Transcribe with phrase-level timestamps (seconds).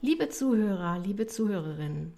[0.00, 2.16] Liebe Zuhörer, liebe Zuhörerinnen,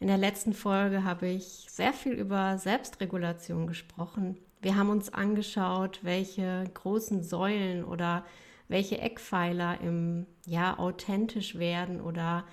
[0.00, 4.38] in der letzten Folge habe ich sehr viel über Selbstregulation gesprochen.
[4.62, 8.24] Wir haben uns angeschaut, welche großen Säulen oder
[8.68, 12.46] welche Eckpfeiler im ja authentisch werden oder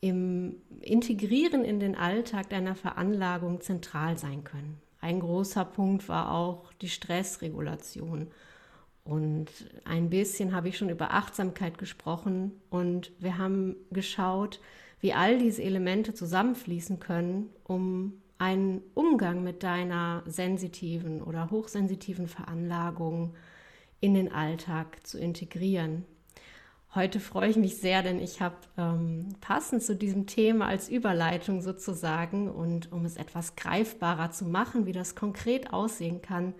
[0.00, 4.80] im Integrieren in den Alltag deiner Veranlagung zentral sein können.
[5.00, 8.32] Ein großer Punkt war auch die Stressregulation.
[9.04, 9.48] Und
[9.84, 14.60] ein bisschen habe ich schon über Achtsamkeit gesprochen und wir haben geschaut,
[15.00, 23.34] wie all diese Elemente zusammenfließen können, um einen Umgang mit deiner sensitiven oder hochsensitiven Veranlagung
[24.00, 26.04] in den Alltag zu integrieren.
[26.94, 31.62] Heute freue ich mich sehr, denn ich habe ähm, passend zu diesem Thema als Überleitung
[31.62, 36.54] sozusagen und um es etwas greifbarer zu machen, wie das konkret aussehen kann,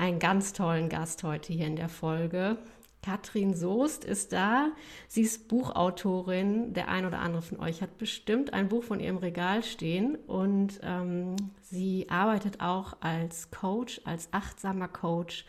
[0.00, 2.56] einen ganz tollen Gast heute hier in der Folge.
[3.02, 4.70] Katrin Soest ist da.
[5.08, 6.72] Sie ist Buchautorin.
[6.72, 10.80] Der ein oder andere von euch hat bestimmt ein Buch von ihrem Regal stehen und
[10.82, 15.44] ähm, sie arbeitet auch als Coach, als achtsamer Coach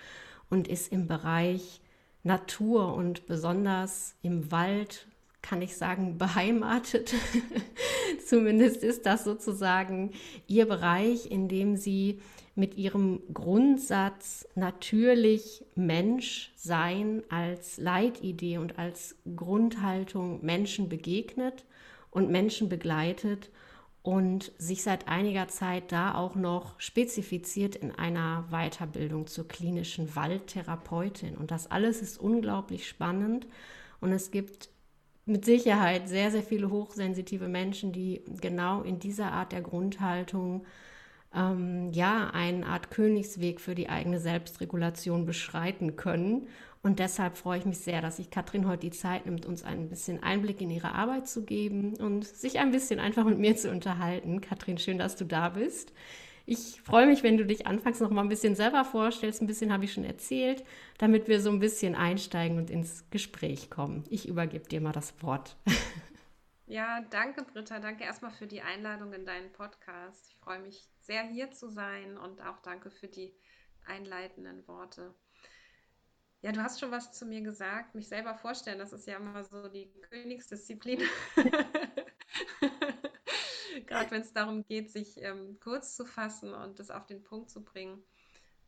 [0.49, 1.79] und ist im Bereich
[2.23, 5.07] Natur und besonders im Wald,
[5.41, 7.13] kann ich sagen, beheimatet.
[8.27, 10.11] Zumindest ist das sozusagen
[10.47, 12.19] ihr Bereich, in dem sie
[12.55, 21.65] mit ihrem Grundsatz natürlich Mensch sein als Leitidee und als Grundhaltung Menschen begegnet
[22.09, 23.49] und Menschen begleitet
[24.03, 31.37] und sich seit einiger Zeit da auch noch spezifiziert in einer Weiterbildung zur klinischen Waldtherapeutin.
[31.37, 33.47] Und das alles ist unglaublich spannend
[33.99, 34.69] und es gibt
[35.25, 40.65] mit Sicherheit sehr, sehr viele hochsensitive Menschen, die genau in dieser Art der Grundhaltung
[41.33, 46.47] ähm, ja eine Art Königsweg für die eigene Selbstregulation beschreiten können.
[46.83, 49.87] Und deshalb freue ich mich sehr, dass sich Katrin heute die Zeit nimmt, uns ein
[49.87, 53.69] bisschen Einblick in ihre Arbeit zu geben und sich ein bisschen einfach mit mir zu
[53.69, 54.41] unterhalten.
[54.41, 55.93] Katrin, schön, dass du da bist.
[56.47, 59.41] Ich freue mich, wenn du dich anfangs noch mal ein bisschen selber vorstellst.
[59.41, 60.63] Ein bisschen habe ich schon erzählt,
[60.97, 64.03] damit wir so ein bisschen einsteigen und ins Gespräch kommen.
[64.09, 65.55] Ich übergebe dir mal das Wort.
[66.71, 67.79] Ja, danke, Britta.
[67.79, 70.29] Danke erstmal für die Einladung in deinen Podcast.
[70.29, 73.35] Ich freue mich sehr, hier zu sein und auch danke für die
[73.85, 75.13] einleitenden Worte.
[76.41, 77.93] Ja, du hast schon was zu mir gesagt.
[77.93, 81.01] Mich selber vorstellen, das ist ja immer so die Königsdisziplin.
[83.85, 87.49] Gerade wenn es darum geht, sich ähm, kurz zu fassen und das auf den Punkt
[87.49, 88.01] zu bringen.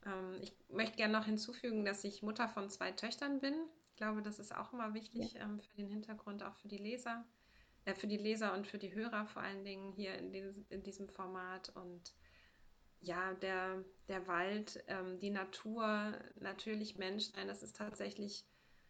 [0.06, 3.56] Ähm, ich möchte gerne noch hinzufügen, dass ich Mutter von zwei Töchtern bin.
[3.92, 7.26] Ich glaube, das ist auch immer wichtig ähm, für den Hintergrund, auch für die Leser,
[7.86, 10.84] äh, für die Leser und für die Hörer vor allen Dingen hier in, den, in
[10.84, 11.72] diesem Format.
[11.76, 12.14] Und
[13.02, 18.46] ja, der, der Wald, ähm, die Natur, natürlich Menschsein, das ist tatsächlich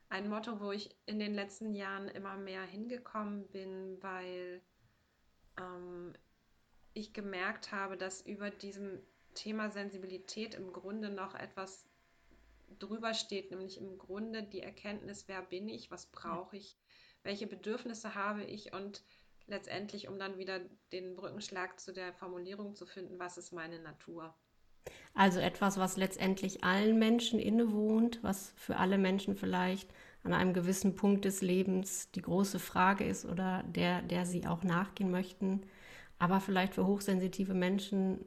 [0.10, 4.62] ein Motto, wo ich in den letzten Jahren immer mehr hingekommen bin, weil
[5.60, 6.14] ähm,
[6.94, 9.02] ich gemerkt habe, dass über diesem
[9.34, 11.88] Thema Sensibilität im Grunde noch etwas
[12.80, 16.78] drüber steht, nämlich im Grunde die Erkenntnis, wer bin ich, was brauche ich,
[17.24, 19.04] welche Bedürfnisse habe ich und
[19.48, 20.60] letztendlich, um dann wieder
[20.92, 24.34] den Brückenschlag zu der Formulierung zu finden, was ist meine Natur.
[25.14, 29.90] Also etwas, was letztendlich allen Menschen innewohnt, was für alle Menschen vielleicht
[30.24, 34.64] an einem gewissen Punkt des Lebens die große Frage ist oder der, der sie auch
[34.64, 35.62] nachgehen möchten,
[36.18, 38.26] aber vielleicht für hochsensitive Menschen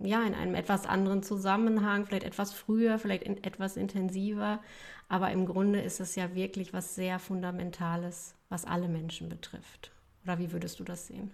[0.00, 4.62] ja in einem etwas anderen Zusammenhang, vielleicht etwas früher, vielleicht in, etwas intensiver,
[5.08, 9.92] aber im Grunde ist es ja wirklich was sehr Fundamentales, was alle Menschen betrifft.
[10.24, 11.32] Oder wie würdest du das sehen?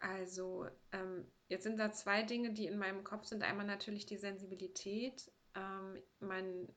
[0.00, 3.42] Also, ähm, jetzt sind da zwei Dinge, die in meinem Kopf sind.
[3.42, 5.30] Einmal natürlich die Sensibilität.
[5.54, 6.68] Ähm, mein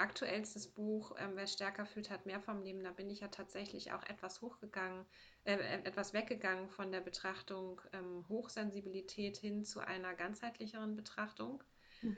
[0.00, 2.82] aktuellstes Buch, ähm, Wer stärker fühlt, hat mehr vom Leben.
[2.82, 5.04] Da bin ich ja tatsächlich auch etwas hochgegangen,
[5.44, 11.62] äh, äh etwas weggegangen von der Betrachtung ähm, Hochsensibilität hin zu einer ganzheitlicheren Betrachtung.
[12.02, 12.16] Mhm.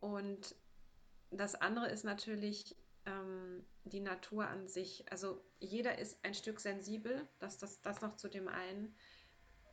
[0.00, 0.54] Und
[1.30, 5.10] das andere ist natürlich ähm, die Natur an sich.
[5.10, 8.94] Also jeder ist ein Stück sensibel, das, das, das noch zu dem einen.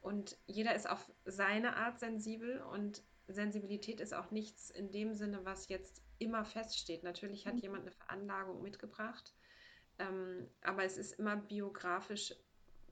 [0.02, 5.46] Und jeder ist auf seine Art sensibel und Sensibilität ist auch nichts in dem Sinne,
[5.46, 7.04] was jetzt immer feststeht.
[7.04, 7.62] Natürlich hat mhm.
[7.62, 9.34] jemand eine Veranlagung mitgebracht,
[10.00, 12.34] ähm, aber es ist immer biografisch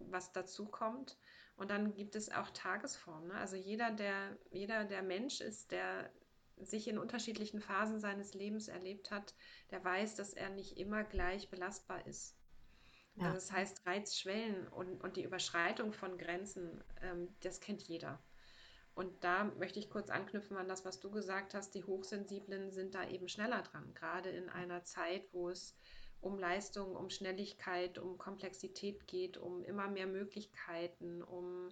[0.10, 1.18] was dazu kommt.
[1.58, 3.28] Und dann gibt es auch Tagesformen.
[3.28, 3.36] Ne?
[3.36, 6.12] Also jeder der, jeder, der Mensch ist, der
[6.58, 9.34] sich in unterschiedlichen Phasen seines Lebens erlebt hat,
[9.72, 12.36] der weiß, dass er nicht immer gleich belastbar ist.
[13.16, 13.26] Ja.
[13.26, 18.22] Also das heißt, Reizschwellen und, und die Überschreitung von Grenzen, ähm, das kennt jeder.
[18.94, 21.74] Und da möchte ich kurz anknüpfen an das, was du gesagt hast.
[21.76, 25.76] Die Hochsensiblen sind da eben schneller dran, gerade in einer Zeit, wo es
[26.20, 31.70] um Leistung, um Schnelligkeit, um Komplexität geht, um immer mehr Möglichkeiten, um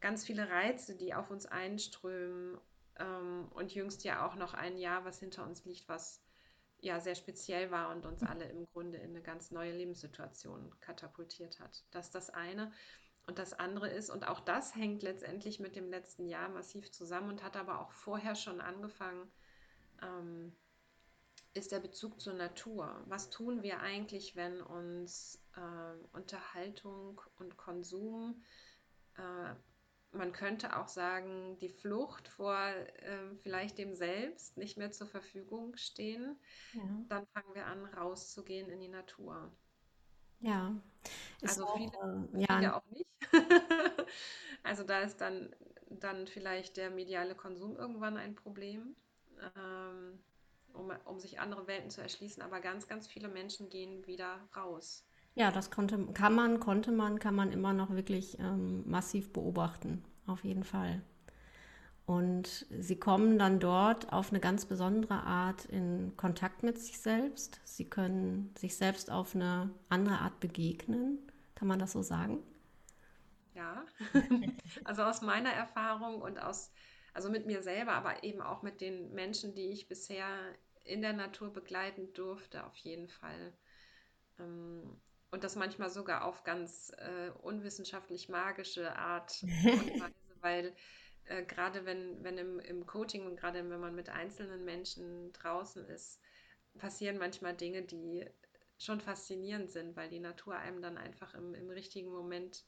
[0.00, 2.58] ganz viele Reize, die auf uns einströmen.
[2.98, 6.22] Ähm, und jüngst ja auch noch ein Jahr, was hinter uns liegt, was
[6.80, 11.60] ja sehr speziell war und uns alle im Grunde in eine ganz neue Lebenssituation katapultiert
[11.60, 11.84] hat.
[11.90, 12.72] Das ist das eine.
[13.26, 17.30] Und das andere ist, und auch das hängt letztendlich mit dem letzten Jahr massiv zusammen
[17.30, 19.30] und hat aber auch vorher schon angefangen,
[20.00, 20.54] ähm,
[21.54, 23.02] ist der Bezug zur Natur.
[23.06, 28.42] Was tun wir eigentlich, wenn uns äh, Unterhaltung und Konsum,
[29.16, 29.54] äh,
[30.12, 35.76] man könnte auch sagen, die Flucht vor äh, vielleicht dem Selbst nicht mehr zur Verfügung
[35.76, 36.38] stehen,
[36.72, 36.82] ja.
[37.08, 39.52] dann fangen wir an, rauszugehen in die Natur.
[40.40, 40.74] Ja.
[41.40, 42.76] Ist also auch, viele, äh, ja.
[42.76, 43.06] auch nicht.
[44.62, 45.54] also da ist dann,
[45.90, 48.96] dann vielleicht der mediale Konsum irgendwann ein Problem.
[49.56, 50.18] Ähm,
[50.76, 52.42] um, um sich andere Welten zu erschließen.
[52.42, 55.04] Aber ganz, ganz viele Menschen gehen wieder raus.
[55.34, 60.02] Ja, das konnte, kann man, konnte man, kann man immer noch wirklich ähm, massiv beobachten,
[60.26, 61.02] auf jeden Fall.
[62.06, 67.60] Und sie kommen dann dort auf eine ganz besondere Art in Kontakt mit sich selbst.
[67.64, 71.18] Sie können sich selbst auf eine andere Art begegnen.
[71.56, 72.44] Kann man das so sagen?
[73.54, 73.84] Ja,
[74.84, 76.70] also aus meiner Erfahrung und aus,
[77.12, 80.28] also mit mir selber, aber eben auch mit den Menschen, die ich bisher
[80.84, 83.52] in der Natur begleiten durfte, auf jeden Fall.
[84.38, 85.00] Ähm,
[85.32, 89.50] und das manchmal sogar auf ganz äh, unwissenschaftlich magische Art und
[90.00, 90.76] Weise, weil
[91.26, 95.84] äh, gerade wenn, wenn im, im Coaching und gerade wenn man mit einzelnen Menschen draußen
[95.86, 96.20] ist,
[96.78, 98.26] passieren manchmal Dinge, die
[98.78, 102.64] schon faszinierend sind, weil die Natur einem dann einfach im, im richtigen Moment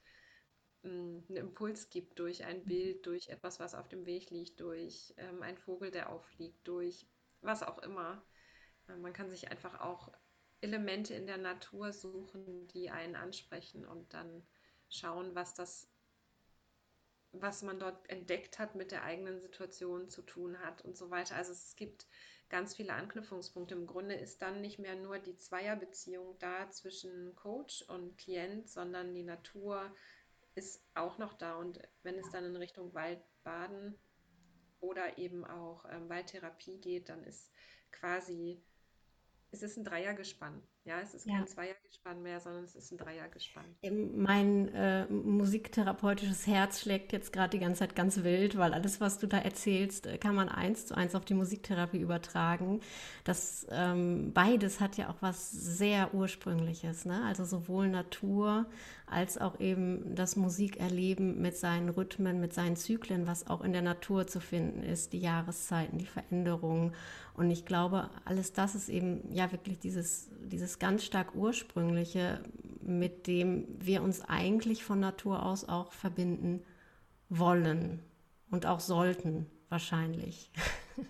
[0.82, 5.14] hm, einen Impuls gibt durch ein Bild, durch etwas, was auf dem Weg liegt, durch
[5.18, 7.06] ähm, einen Vogel, der aufliegt, durch
[7.40, 8.22] was auch immer.
[8.88, 10.12] Äh, man kann sich einfach auch
[10.60, 14.42] Elemente in der Natur suchen, die einen ansprechen und dann
[14.88, 15.88] schauen, was das,
[17.32, 21.36] was man dort entdeckt hat, mit der eigenen Situation zu tun hat und so weiter.
[21.36, 22.06] Also es gibt
[22.48, 23.74] ganz viele Anknüpfungspunkte.
[23.74, 29.14] Im Grunde ist dann nicht mehr nur die Zweierbeziehung da zwischen Coach und Klient, sondern
[29.14, 29.94] die Natur
[30.54, 31.56] ist auch noch da.
[31.56, 33.98] Und wenn es dann in Richtung Waldbaden
[34.80, 37.50] oder eben auch ähm, Waldtherapie geht, dann ist
[37.92, 38.62] quasi,
[39.50, 40.62] es ist ein Dreiergespann.
[40.88, 41.46] Ja, es ist kein ja.
[41.46, 43.66] Zweiergespann mehr, sondern es ist ein Dreiergespann.
[44.16, 49.18] Mein äh, musiktherapeutisches Herz schlägt jetzt gerade die ganze Zeit ganz wild, weil alles, was
[49.18, 52.80] du da erzählst, äh, kann man eins zu eins auf die Musiktherapie übertragen.
[53.24, 57.22] Das ähm, beides hat ja auch was sehr Ursprüngliches, ne?
[57.26, 58.64] Also sowohl Natur
[59.10, 63.82] als auch eben das Musikerleben mit seinen Rhythmen, mit seinen Zyklen, was auch in der
[63.82, 66.94] Natur zu finden ist, die Jahreszeiten, die Veränderungen.
[67.34, 72.42] Und ich glaube, alles das ist eben ja wirklich dieses, dieses ganz stark ursprüngliche,
[72.80, 76.64] mit dem wir uns eigentlich von Natur aus auch verbinden
[77.28, 78.02] wollen
[78.50, 80.50] und auch sollten, wahrscheinlich.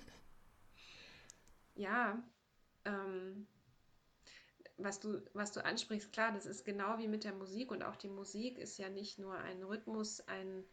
[1.79, 2.21] Ja,
[2.85, 3.47] ähm,
[4.79, 7.95] was, du, was du ansprichst, klar, das ist genau wie mit der Musik und auch
[7.95, 10.65] die Musik ist ja nicht nur ein Rhythmus, ein,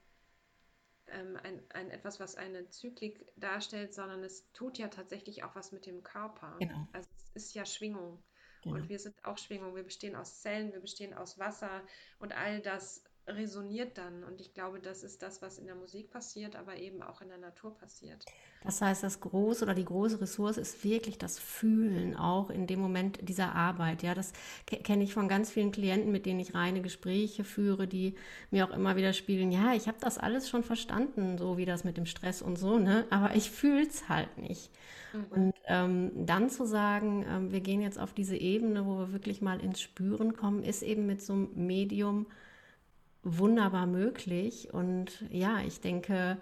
[1.05, 5.71] ähm, ein, ein etwas, was eine Zyklik darstellt, sondern es tut ja tatsächlich auch was
[5.71, 6.55] mit dem Körper.
[6.59, 6.87] Genau.
[6.91, 8.23] Also es ist ja Schwingung.
[8.65, 8.77] Genau.
[8.77, 9.75] Und wir sind auch Schwingung.
[9.75, 11.83] Wir bestehen aus Zellen, wir bestehen aus Wasser
[12.19, 14.23] und all das resoniert dann.
[14.23, 17.29] Und ich glaube, das ist das, was in der Musik passiert, aber eben auch in
[17.29, 18.23] der Natur passiert.
[18.63, 22.79] Das heißt, das große oder die große Ressource ist wirklich das Fühlen, auch in dem
[22.79, 24.01] Moment dieser Arbeit.
[24.01, 24.33] Ja, das
[24.65, 28.15] kenne ich von ganz vielen Klienten, mit denen ich reine Gespräche führe, die
[28.49, 31.83] mir auch immer wieder spielen, ja, ich habe das alles schon verstanden, so wie das
[31.83, 33.05] mit dem Stress und so, ne?
[33.11, 34.71] Aber ich fühle es halt nicht.
[35.13, 35.25] Mhm.
[35.29, 39.41] Und ähm, dann zu sagen, ähm, wir gehen jetzt auf diese Ebene, wo wir wirklich
[39.41, 42.25] mal ins Spüren kommen, ist eben mit so einem Medium
[43.25, 44.73] wunderbar möglich.
[44.73, 46.37] Und ja, ich denke,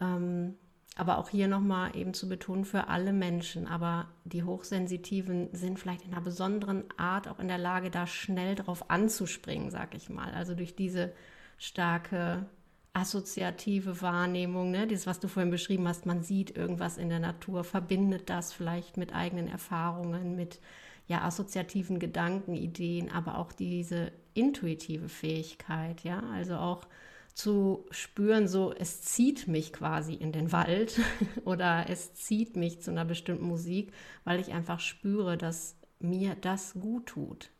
[0.00, 0.54] ähm,
[0.96, 3.66] aber auch hier nochmal eben zu betonen, für alle Menschen.
[3.66, 8.54] Aber die Hochsensitiven sind vielleicht in einer besonderen Art auch in der Lage, da schnell
[8.54, 10.32] drauf anzuspringen, sag ich mal.
[10.32, 11.12] Also durch diese
[11.58, 12.46] starke
[12.94, 14.86] assoziative Wahrnehmung, ne?
[14.86, 18.96] das, was du vorhin beschrieben hast, man sieht irgendwas in der Natur, verbindet das vielleicht
[18.96, 20.60] mit eigenen Erfahrungen, mit
[21.06, 26.86] ja, assoziativen Gedanken, Ideen, aber auch diese intuitive Fähigkeit, ja, also auch
[27.34, 31.00] zu spüren, so es zieht mich quasi in den Wald
[31.44, 33.92] oder es zieht mich zu einer bestimmten Musik,
[34.24, 37.50] weil ich einfach spüre, dass mir das gut tut.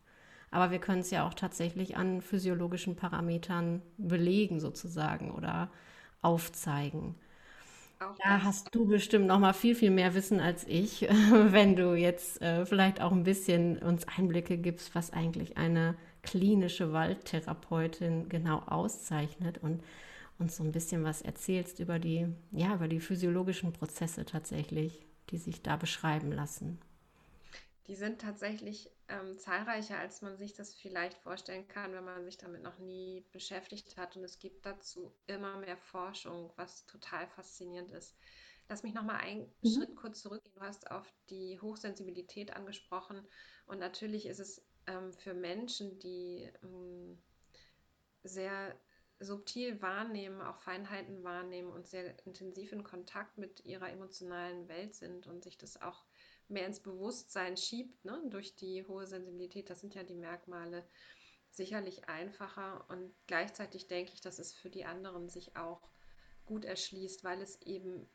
[0.50, 5.70] Aber wir können es ja auch tatsächlich an physiologischen Parametern belegen sozusagen oder
[6.22, 7.14] aufzeigen.
[8.00, 11.94] Auch da hast du bestimmt noch mal viel, viel mehr Wissen als ich, wenn du
[11.94, 18.60] jetzt äh, vielleicht auch ein bisschen uns Einblicke gibst, was eigentlich eine klinische Waldtherapeutin genau
[18.60, 19.82] auszeichnet und
[20.38, 25.38] uns so ein bisschen was erzählst über die, ja, über die physiologischen Prozesse tatsächlich, die
[25.38, 26.78] sich da beschreiben lassen.
[27.88, 32.36] Die sind tatsächlich ähm, zahlreicher, als man sich das vielleicht vorstellen kann, wenn man sich
[32.36, 34.16] damit noch nie beschäftigt hat.
[34.16, 38.14] Und es gibt dazu immer mehr Forschung, was total faszinierend ist.
[38.68, 39.70] Lass mich nochmal einen mhm.
[39.70, 40.54] Schritt kurz zurückgehen.
[40.54, 43.26] Du hast auf die Hochsensibilität angesprochen.
[43.66, 47.18] Und natürlich ist es ähm, für Menschen, die ähm,
[48.24, 48.74] sehr
[49.20, 55.26] subtil wahrnehmen, auch Feinheiten wahrnehmen und sehr intensiv in Kontakt mit ihrer emotionalen Welt sind
[55.26, 56.04] und sich das auch
[56.48, 59.70] mehr ins Bewusstsein schiebt, ne, durch die hohe Sensibilität.
[59.70, 60.86] Das sind ja die Merkmale
[61.50, 65.90] sicherlich einfacher und gleichzeitig denke ich, dass es für die anderen sich auch
[66.46, 68.08] gut erschließt, weil es eben,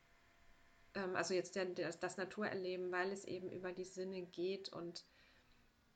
[0.94, 5.04] ähm, also jetzt der, der, das Naturerleben, weil es eben über die Sinne geht und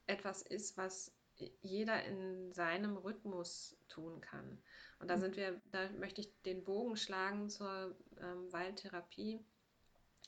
[0.08, 1.12] etwas ist, was
[1.60, 4.60] jeder in seinem Rhythmus tun kann.
[4.98, 5.20] Und da mhm.
[5.20, 9.44] sind wir, da möchte ich den Bogen schlagen zur ähm, Waldtherapie.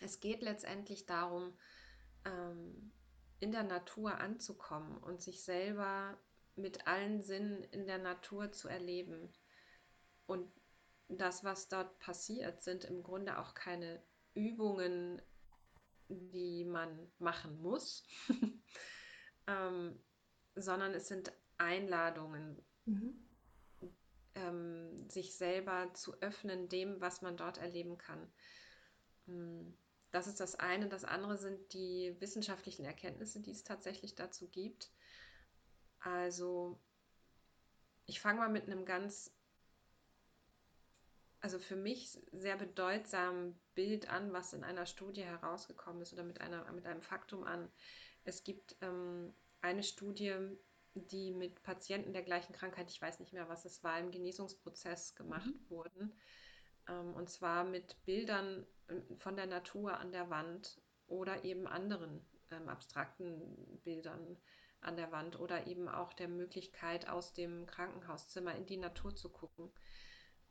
[0.00, 1.58] Es geht letztendlich darum,
[2.24, 2.92] ähm,
[3.40, 6.18] in der Natur anzukommen und sich selber
[6.56, 9.32] mit allen Sinnen in der Natur zu erleben.
[10.26, 10.50] Und
[11.08, 14.02] das, was dort passiert, sind im Grunde auch keine
[14.34, 15.20] Übungen,
[16.08, 18.04] die man machen muss,
[19.50, 19.98] ähm,
[20.54, 23.14] sondern es sind Einladungen, mhm.
[24.34, 28.32] ähm, sich selber zu öffnen dem, was man dort erleben kann.
[29.26, 29.76] Mhm.
[30.12, 30.88] Das ist das eine.
[30.88, 34.90] Das andere sind die wissenschaftlichen Erkenntnisse, die es tatsächlich dazu gibt.
[36.00, 36.80] Also
[38.06, 39.32] ich fange mal mit einem ganz,
[41.40, 46.40] also für mich sehr bedeutsamen Bild an, was in einer Studie herausgekommen ist oder mit,
[46.40, 47.70] einer, mit einem Faktum an.
[48.30, 50.36] Es gibt ähm, eine Studie,
[50.94, 55.16] die mit Patienten der gleichen Krankheit, ich weiß nicht mehr, was es war, im Genesungsprozess
[55.16, 55.68] gemacht mhm.
[55.68, 56.12] wurden.
[56.88, 62.24] Ähm, und zwar mit Bildern äh, von der Natur an der Wand oder eben anderen
[62.52, 64.36] ähm, abstrakten Bildern
[64.80, 69.28] an der Wand oder eben auch der Möglichkeit, aus dem Krankenhauszimmer in die Natur zu
[69.28, 69.72] gucken.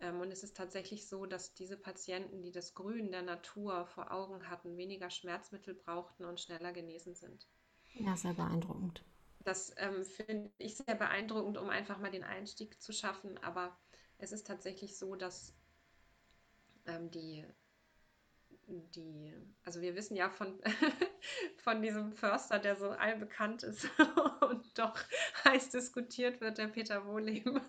[0.01, 4.11] Ähm, und es ist tatsächlich so, dass diese Patienten, die das Grün der Natur vor
[4.11, 7.47] Augen hatten, weniger Schmerzmittel brauchten und schneller genesen sind.
[7.95, 9.03] Ja, sehr beeindruckend.
[9.43, 13.37] Das ähm, finde ich sehr beeindruckend, um einfach mal den Einstieg zu schaffen.
[13.39, 13.75] Aber
[14.17, 15.53] es ist tatsächlich so, dass
[16.85, 17.45] ähm, die,
[18.67, 20.59] die, also wir wissen ja von,
[21.57, 23.89] von diesem Förster, der so allbekannt ist
[24.41, 24.97] und doch
[25.45, 27.61] heiß diskutiert wird, der Peter Wohleben,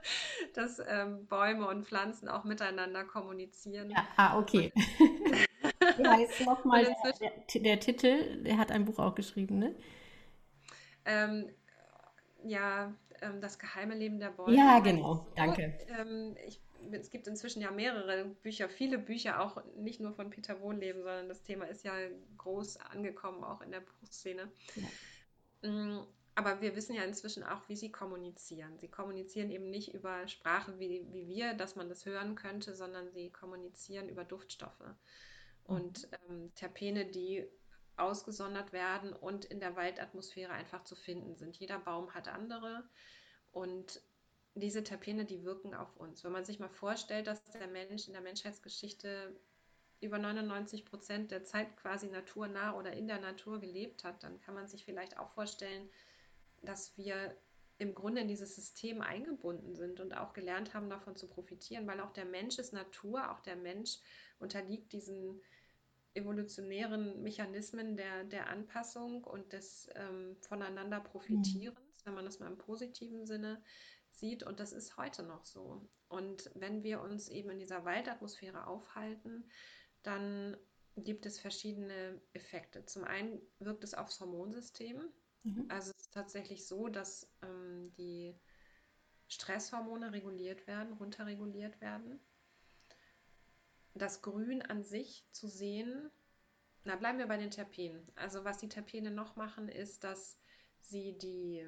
[0.54, 3.90] dass ähm, Bäume und Pflanzen auch miteinander kommunizieren.
[3.90, 4.72] Ja, ah, okay.
[6.06, 8.42] Heißt nochmal der, der, der, Titel?
[8.42, 9.74] Der hat ein Buch auch geschrieben, ne?
[11.04, 11.50] Ähm,
[12.44, 14.56] ja, ähm, das geheime Leben der Bäume.
[14.56, 15.78] Ja, genau, danke.
[15.98, 16.60] Ähm, ich
[16.92, 21.28] es gibt inzwischen ja mehrere Bücher, viele Bücher, auch nicht nur von Peter Wohnleben, sondern
[21.28, 21.92] das Thema ist ja
[22.36, 24.50] groß angekommen, auch in der Buchszene.
[24.76, 25.70] Ja.
[25.70, 28.78] Mm, aber wir wissen ja inzwischen auch, wie sie kommunizieren.
[28.78, 33.10] Sie kommunizieren eben nicht über Sprache wie, wie wir, dass man das hören könnte, sondern
[33.10, 34.84] sie kommunizieren über Duftstoffe.
[35.68, 37.46] Und ähm, Terpene, die
[37.96, 41.56] ausgesondert werden und in der Waldatmosphäre einfach zu finden sind.
[41.56, 42.88] Jeder Baum hat andere
[43.52, 44.00] und
[44.54, 46.24] diese Terpene, die wirken auf uns.
[46.24, 49.38] Wenn man sich mal vorstellt, dass der Mensch in der Menschheitsgeschichte
[50.00, 54.54] über 99 Prozent der Zeit quasi naturnah oder in der Natur gelebt hat, dann kann
[54.54, 55.88] man sich vielleicht auch vorstellen,
[56.62, 57.36] dass wir
[57.78, 62.00] im Grunde in dieses System eingebunden sind und auch gelernt haben, davon zu profitieren, weil
[62.00, 63.98] auch der Mensch ist Natur, auch der Mensch
[64.40, 65.40] unterliegt diesen
[66.18, 72.06] evolutionären Mechanismen der, der Anpassung und des ähm, voneinander Profitierens, mhm.
[72.06, 73.62] wenn man das mal im positiven Sinne
[74.10, 74.42] sieht.
[74.42, 75.88] Und das ist heute noch so.
[76.08, 79.48] Und wenn wir uns eben in dieser Waldatmosphäre aufhalten,
[80.02, 80.56] dann
[80.96, 82.84] gibt es verschiedene Effekte.
[82.84, 85.00] Zum einen wirkt es aufs Hormonsystem.
[85.44, 85.66] Mhm.
[85.68, 88.34] Also es ist tatsächlich so, dass ähm, die
[89.28, 92.20] Stresshormone reguliert werden, runterreguliert werden.
[93.94, 96.10] Das Grün an sich zu sehen,
[96.84, 98.06] na bleiben wir bei den Terpenen.
[98.14, 100.38] Also was die Terpene noch machen, ist, dass
[100.80, 101.66] sie die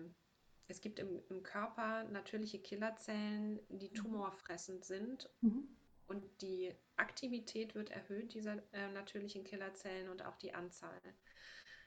[0.71, 3.95] es gibt im, im Körper natürliche Killerzellen, die Mhm.
[3.95, 5.69] tumorfressend sind Mhm.
[6.07, 11.01] und die Aktivität wird erhöht dieser äh, natürlichen Killerzellen und auch die Anzahl.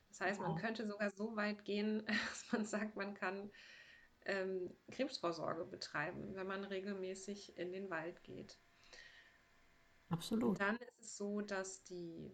[0.09, 3.49] Das heißt, man könnte sogar so weit gehen, dass man sagt, man kann
[4.25, 8.59] ähm, Krebsvorsorge betreiben, wenn man regelmäßig in den Wald geht.
[10.13, 10.59] Absolut.
[10.59, 12.31] Dann ist es so, dass die,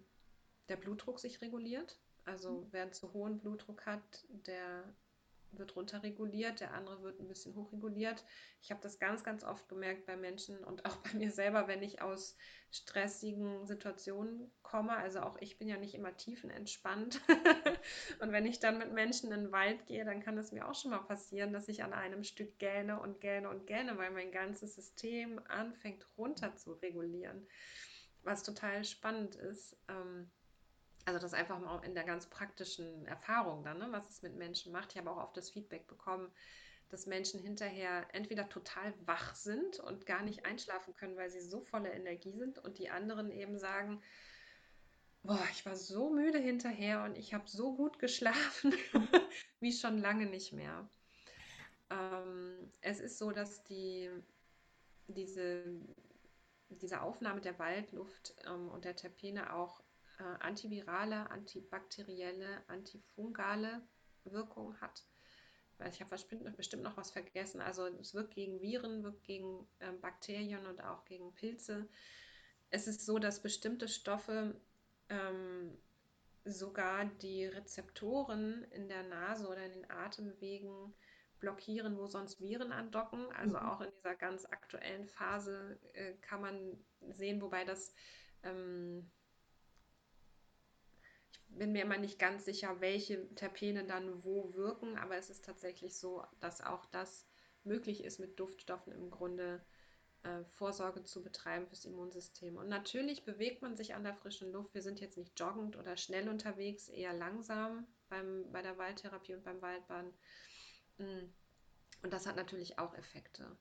[0.67, 1.97] der Blutdruck sich reguliert.
[2.25, 4.83] Also wer einen zu hohen Blutdruck hat, der
[5.51, 8.23] wird runterreguliert, der andere wird ein bisschen hochreguliert.
[8.61, 11.83] Ich habe das ganz, ganz oft gemerkt bei Menschen und auch bei mir selber, wenn
[11.83, 12.35] ich aus
[12.71, 14.95] stressigen Situationen komme.
[14.95, 17.19] Also auch ich bin ja nicht immer tiefenentspannt.
[18.19, 20.75] Und wenn ich dann mit Menschen in den Wald gehe, dann kann es mir auch
[20.75, 24.31] schon mal passieren, dass ich an einem Stück gähne und gähne und gähne, weil mein
[24.31, 27.47] ganzes System anfängt runter zu regulieren,
[28.23, 29.75] was total spannend ist.
[29.87, 30.29] Ähm,
[31.05, 34.71] also das einfach mal in der ganz praktischen Erfahrung dann, ne, was es mit Menschen
[34.71, 34.91] macht.
[34.91, 36.31] Ich habe auch oft das Feedback bekommen,
[36.89, 41.61] dass Menschen hinterher entweder total wach sind und gar nicht einschlafen können, weil sie so
[41.61, 44.01] voller Energie sind und die anderen eben sagen,
[45.23, 48.73] boah, ich war so müde hinterher und ich habe so gut geschlafen
[49.59, 50.89] wie schon lange nicht mehr.
[51.89, 54.09] Ähm, es ist so, dass die,
[55.07, 55.63] diese,
[56.69, 59.83] diese Aufnahme der Waldluft ähm, und der Terpene auch
[60.19, 63.81] äh, antivirale, antibakterielle, antifungale
[64.25, 65.03] Wirkung hat.
[65.87, 66.17] Ich habe
[66.57, 67.61] bestimmt, noch was vergessen.
[67.61, 71.87] Also es wirkt gegen Viren, wirkt gegen ähm, Bakterien und auch gegen Pilze.
[72.69, 74.59] Es ist so, dass bestimmte Stoffe
[75.07, 75.77] ähm,
[76.43, 80.93] sogar die Rezeptoren in der Nase oder in den Atemwegen
[81.39, 83.31] blockieren, wo sonst Viren andocken.
[83.31, 83.63] Also Mhm.
[83.63, 87.93] auch in dieser ganz aktuellen Phase äh, kann man sehen, wobei das
[88.43, 89.09] ähm,
[91.49, 95.97] bin mir immer nicht ganz sicher, welche Terpene dann wo wirken, aber es ist tatsächlich
[95.97, 97.27] so, dass auch das
[97.63, 99.61] möglich ist, mit Duftstoffen im Grunde
[100.23, 102.57] äh, Vorsorge zu betreiben fürs Immunsystem.
[102.57, 104.73] Und natürlich bewegt man sich an der frischen Luft.
[104.73, 109.43] Wir sind jetzt nicht joggend oder schnell unterwegs, eher langsam beim, bei der Waldtherapie und
[109.43, 110.13] beim Waldbaden.
[110.97, 111.31] Mm.
[112.01, 113.57] Und das hat natürlich auch Effekte.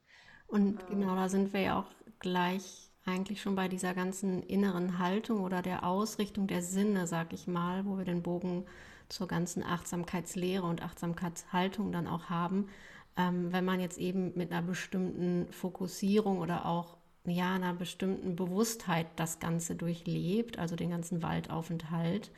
[0.47, 4.99] Und Ähm, genau, da sind wir ja auch gleich eigentlich schon bei dieser ganzen inneren
[4.99, 8.65] Haltung oder der Ausrichtung der Sinne, sag ich mal, wo wir den Bogen
[9.09, 12.69] zur ganzen Achtsamkeitslehre und Achtsamkeitshaltung dann auch haben.
[13.17, 19.07] Ähm, wenn man jetzt eben mit einer bestimmten Fokussierung oder auch ja, einer bestimmten Bewusstheit
[19.17, 22.31] das Ganze durchlebt, also den ganzen Waldaufenthalt,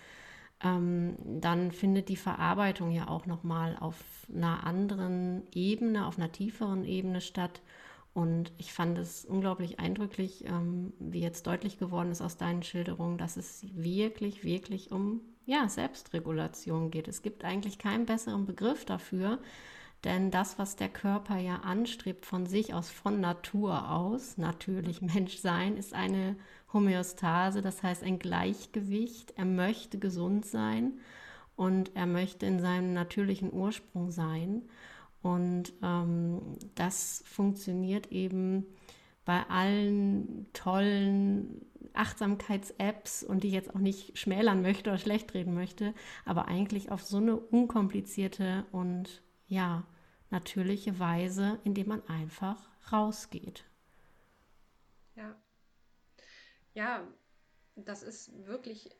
[0.63, 3.97] ähm, dann findet die Verarbeitung ja auch nochmal auf
[4.35, 7.61] einer anderen Ebene, auf einer tieferen Ebene statt.
[8.13, 13.19] Und ich fand es unglaublich eindrücklich, ähm, wie jetzt deutlich geworden ist aus deinen Schilderungen,
[13.19, 17.09] dass es wirklich, wirklich um ja, Selbstregulation geht.
[17.09, 19.39] Es gibt eigentlich keinen besseren Begriff dafür,
[20.05, 25.77] denn das, was der Körper ja anstrebt von sich aus, von Natur aus, natürlich Menschsein,
[25.77, 26.37] ist eine
[26.73, 29.35] Homöostase, das heißt ein Gleichgewicht.
[29.37, 30.95] Er möchte gesund sein
[31.57, 34.63] und er möchte in seinem natürlichen Ursprung sein.
[35.23, 38.67] Und ähm, das funktioniert eben
[39.25, 45.55] bei allen tollen Achtsamkeits-Apps und die ich jetzt auch nicht schmälern möchte oder schlecht reden
[45.55, 49.85] möchte, aber eigentlich auf so eine unkomplizierte und ja,
[50.31, 53.65] natürliche Weise, indem man einfach rausgeht.
[55.17, 55.37] ja,
[56.75, 57.07] ja,
[57.77, 58.91] das ist wirklich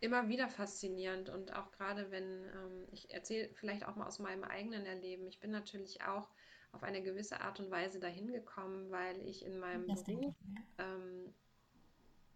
[0.00, 4.44] immer wieder faszinierend und auch gerade wenn, ähm, ich erzähle vielleicht auch mal aus meinem
[4.44, 5.26] eigenen Erleben.
[5.26, 6.28] Ich bin natürlich auch
[6.72, 10.34] auf eine gewisse Art und Weise dahin gekommen, weil ich in meinem Das Beruf
[10.78, 11.32] ähm,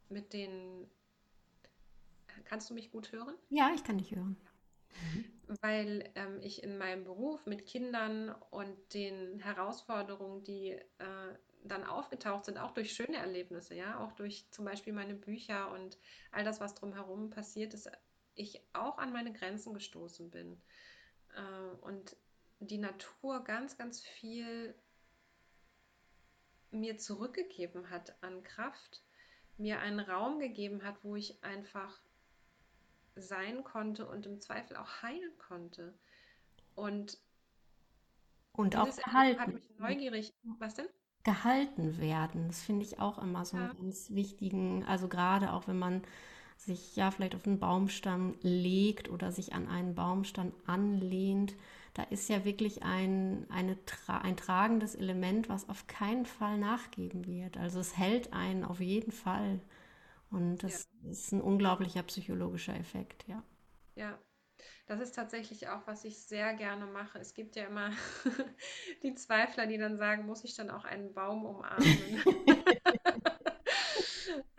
[0.09, 0.91] mit den,
[2.45, 3.35] kannst du mich gut hören?
[3.51, 4.37] Ja, ich kann dich hören.
[5.61, 12.47] Weil ähm, ich in meinem Beruf mit Kindern und den Herausforderungen, die äh, dann aufgetaucht
[12.47, 15.99] sind, auch durch schöne Erlebnisse, ja, auch durch zum Beispiel meine Bücher und
[16.33, 17.91] all das, was drumherum passiert ist,
[18.35, 20.61] ich auch an meine Grenzen gestoßen bin.
[21.35, 22.17] Äh, und
[22.61, 24.75] die Natur ganz, ganz viel
[26.71, 29.03] mir zurückgegeben hat an Kraft,
[29.57, 32.01] mir einen Raum gegeben hat, wo ich einfach
[33.17, 35.95] sein konnte und im Zweifel auch heilen konnte.
[36.75, 37.19] Und
[38.53, 40.35] Und auch Erleben hat mich neugierig.
[40.59, 40.89] Was denn?
[41.25, 42.49] Gehalten werden.
[42.49, 46.03] Das finde ich auch immer so einen Ja, ganz wichtigen, also gerade auch wenn man
[46.57, 51.55] sich ja vielleicht auf einen Baumstamm legt oder sich an einen Baumstamm anlehnt,
[51.95, 53.77] da ist ja wirklich ein, eine,
[54.09, 57.57] ein tragendes Element, was auf keinen Fall nachgeben wird.
[57.57, 59.61] Also es hält einen auf jeden Fall.
[60.31, 63.43] Und ja, das ist ein unglaublicher psychologischer Effekt, ja.
[63.97, 64.19] ja.
[64.87, 67.19] Das ist tatsächlich auch, was ich sehr gerne mache.
[67.19, 67.91] Es gibt ja immer
[69.03, 72.23] die Zweifler, die dann sagen, muss ich dann auch einen Baum umarmen?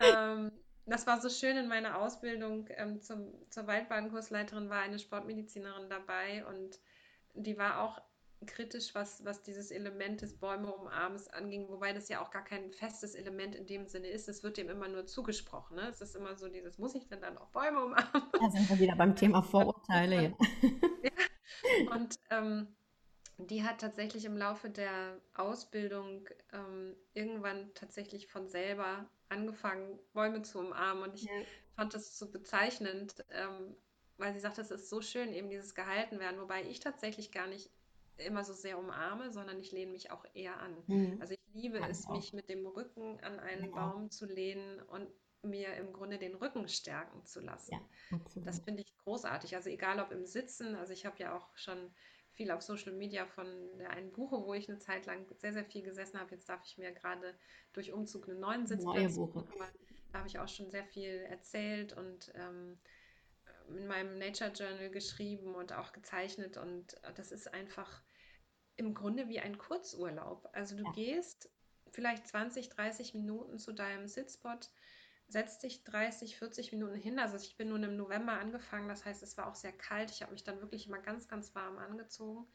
[0.00, 0.52] ähm,
[0.86, 6.44] das war so schön in meiner Ausbildung ähm, zum, zur Waldbahnkursleiterin war eine Sportmedizinerin dabei
[6.46, 6.80] und
[7.34, 8.00] die war auch
[8.46, 12.72] kritisch, was, was dieses Element des Bäume umarmens anging, wobei das ja auch gar kein
[12.72, 14.28] festes Element in dem Sinne ist.
[14.28, 15.76] Es wird dem immer nur zugesprochen.
[15.76, 15.88] Ne?
[15.88, 18.22] Es ist immer so dieses, muss ich denn dann auch Bäume umarmen?
[18.40, 20.34] Da sind wir wieder beim Thema Vorurteile.
[21.02, 21.92] ja.
[21.94, 22.68] Und ähm,
[23.38, 30.58] die hat tatsächlich im Laufe der Ausbildung ähm, irgendwann tatsächlich von selber angefangen, Bäume zu
[30.58, 31.04] umarmen.
[31.04, 31.32] Und ich ja.
[31.76, 33.74] fand das so bezeichnend, ähm,
[34.18, 37.46] weil sie sagt, es ist so schön, eben dieses gehalten werden, wobei ich tatsächlich gar
[37.46, 37.70] nicht
[38.18, 40.76] immer so sehr umarme, sondern ich lehne mich auch eher an.
[40.86, 41.18] Mhm.
[41.20, 42.16] Also ich liebe ja, es, auch.
[42.16, 43.70] mich mit dem Rücken an einen ja.
[43.70, 45.08] Baum zu lehnen und
[45.42, 47.72] mir im Grunde den Rücken stärken zu lassen.
[47.72, 49.56] Ja, das finde ich großartig.
[49.56, 51.92] Also egal ob im Sitzen, also ich habe ja auch schon
[52.30, 53.46] viel auf Social Media von
[53.78, 56.30] der einen Buche, wo ich eine Zeit lang sehr, sehr viel gesessen habe.
[56.30, 57.34] Jetzt darf ich mir gerade
[57.72, 59.44] durch Umzug einen neuen Sitzplatz suchen.
[60.12, 62.78] Da habe ich auch schon sehr viel erzählt und ähm,
[63.82, 66.56] in meinem Nature Journal geschrieben und auch gezeichnet.
[66.56, 68.02] Und das ist einfach
[68.76, 70.48] im Grunde wie ein Kurzurlaub.
[70.52, 70.92] Also du ja.
[70.92, 71.50] gehst
[71.90, 74.70] vielleicht 20, 30 Minuten zu deinem Sitzspot,
[75.26, 77.18] setzt dich 30, 40 Minuten hin.
[77.18, 80.10] Also ich bin nun im November angefangen, das heißt, es war auch sehr kalt.
[80.10, 82.46] Ich habe mich dann wirklich immer ganz, ganz warm angezogen.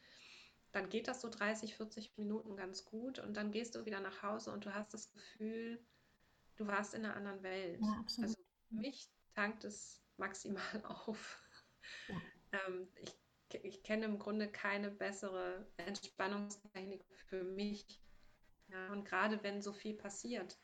[0.72, 4.24] Dann geht das so 30, 40 Minuten ganz gut und dann gehst du wieder nach
[4.24, 5.80] Hause und du hast das Gefühl,
[6.56, 7.82] du warst in einer anderen Welt.
[7.82, 8.36] Ja, also
[8.70, 11.42] mich tankt es maximal auf.
[12.08, 12.22] Ja.
[12.68, 18.02] Ähm, ich, ich kenne im Grunde keine bessere Entspannungstechnik für mich.
[18.70, 20.58] Ja, und gerade wenn so viel passiert,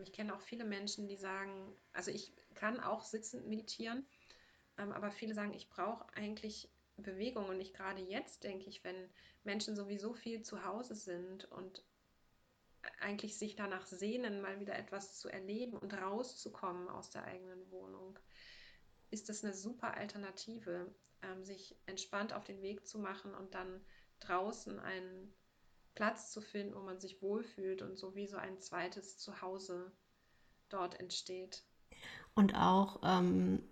[0.00, 4.06] ich kenne auch viele Menschen, die sagen, also ich kann auch sitzend meditieren,
[4.76, 6.70] ähm, aber viele sagen, ich brauche eigentlich
[7.02, 7.48] Bewegung.
[7.48, 9.08] Und nicht gerade jetzt, denke ich, wenn
[9.44, 11.84] Menschen sowieso viel zu Hause sind und
[13.00, 18.18] eigentlich sich danach sehnen, mal wieder etwas zu erleben und rauszukommen aus der eigenen Wohnung,
[19.10, 20.92] ist das eine super Alternative,
[21.22, 23.80] ähm, sich entspannt auf den Weg zu machen und dann
[24.20, 25.32] draußen einen
[25.94, 29.92] Platz zu finden, wo man sich wohlfühlt und so wie so ein zweites Zuhause
[30.68, 31.64] dort entsteht.
[32.34, 33.62] Und auch ähm,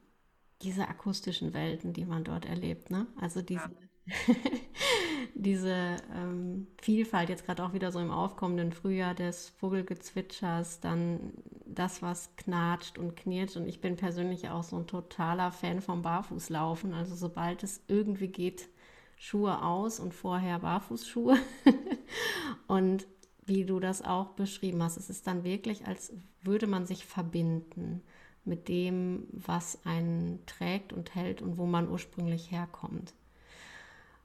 [0.63, 3.07] diese akustischen Welten, die man dort erlebt, ne?
[3.21, 3.71] Also diese,
[4.07, 4.17] ja.
[5.35, 11.33] diese ähm, Vielfalt jetzt gerade auch wieder so im aufkommenden Frühjahr des Vogelgezwitschers, dann
[11.79, 13.57] das, was knatscht und knirscht.
[13.57, 16.95] Und ich bin persönlich auch so ein totaler Fan vom Barfußlaufen.
[16.95, 18.69] Also sobald es irgendwie geht,
[19.17, 21.39] Schuhe aus und vorher Barfußschuhe.
[22.67, 23.07] und
[23.45, 26.13] wie du das auch beschrieben hast, es ist dann wirklich, als
[26.43, 28.03] würde man sich verbinden
[28.45, 33.15] mit dem, was einen trägt und hält und wo man ursprünglich herkommt.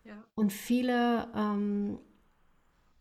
[0.04, 0.24] Ja.
[0.36, 2.00] Und viele, ähm,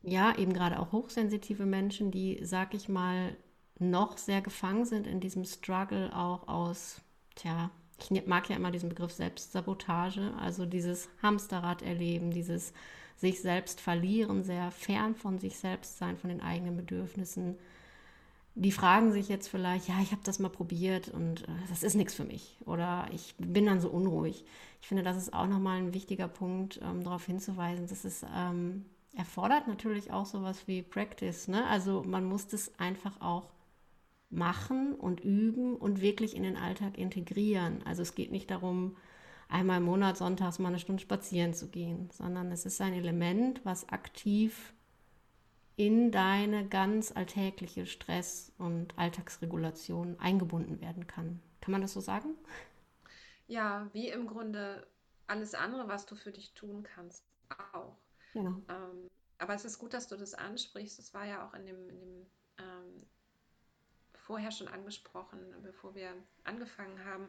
[0.02, 3.36] ja, eben gerade auch hochsensitive Menschen, die, sag ich mal,
[3.80, 7.00] noch sehr gefangen sind in diesem Struggle auch aus,
[7.34, 12.72] tja, ich ne-, mag ja immer diesen Begriff Selbstsabotage, also dieses Hamsterrad erleben, dieses
[13.16, 17.58] sich selbst verlieren, sehr fern von sich selbst sein, von den eigenen Bedürfnissen.
[18.54, 21.94] Die fragen sich jetzt vielleicht, ja, ich habe das mal probiert und äh, das ist
[21.94, 24.44] nichts für mich oder ich bin dann so unruhig.
[24.80, 28.86] Ich finde, das ist auch nochmal ein wichtiger Punkt, ähm, darauf hinzuweisen, dass es ähm,
[29.14, 31.48] erfordert natürlich auch sowas wie Practice.
[31.48, 31.66] Ne?
[31.66, 33.48] Also man muss das einfach auch
[34.30, 37.82] machen und üben und wirklich in den Alltag integrieren.
[37.84, 38.96] Also es geht nicht darum,
[39.48, 43.60] einmal im Monat sonntags mal eine Stunde spazieren zu gehen, sondern es ist ein Element,
[43.64, 44.72] was aktiv
[45.76, 51.40] in deine ganz alltägliche Stress- und Alltagsregulation eingebunden werden kann.
[51.60, 52.34] Kann man das so sagen?
[53.46, 54.86] Ja, wie im Grunde
[55.26, 57.24] alles andere, was du für dich tun kannst,
[57.72, 57.96] auch.
[58.32, 58.62] Genau.
[58.68, 60.98] Ähm, aber es ist gut, dass du das ansprichst.
[60.98, 62.26] Es war ja auch in dem, in dem
[62.58, 63.06] ähm,
[64.30, 66.14] vorher schon angesprochen, bevor wir
[66.44, 67.28] angefangen haben.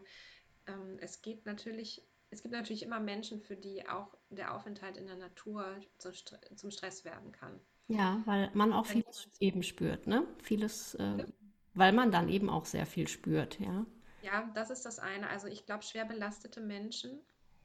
[0.67, 5.07] Ähm, es geht natürlich, es gibt natürlich immer Menschen, für die auch der Aufenthalt in
[5.07, 5.65] der Natur
[5.97, 6.13] zum,
[6.55, 7.59] zum Stress werden kann.
[7.87, 10.27] Ja, weil man auch vieles eben spürt, ne?
[10.43, 11.25] Vieles, äh,
[11.73, 13.83] weil man dann eben auch sehr viel spürt, ja.
[14.21, 15.27] Ja, das ist das eine.
[15.27, 17.19] Also ich glaube, schwer belastete Menschen,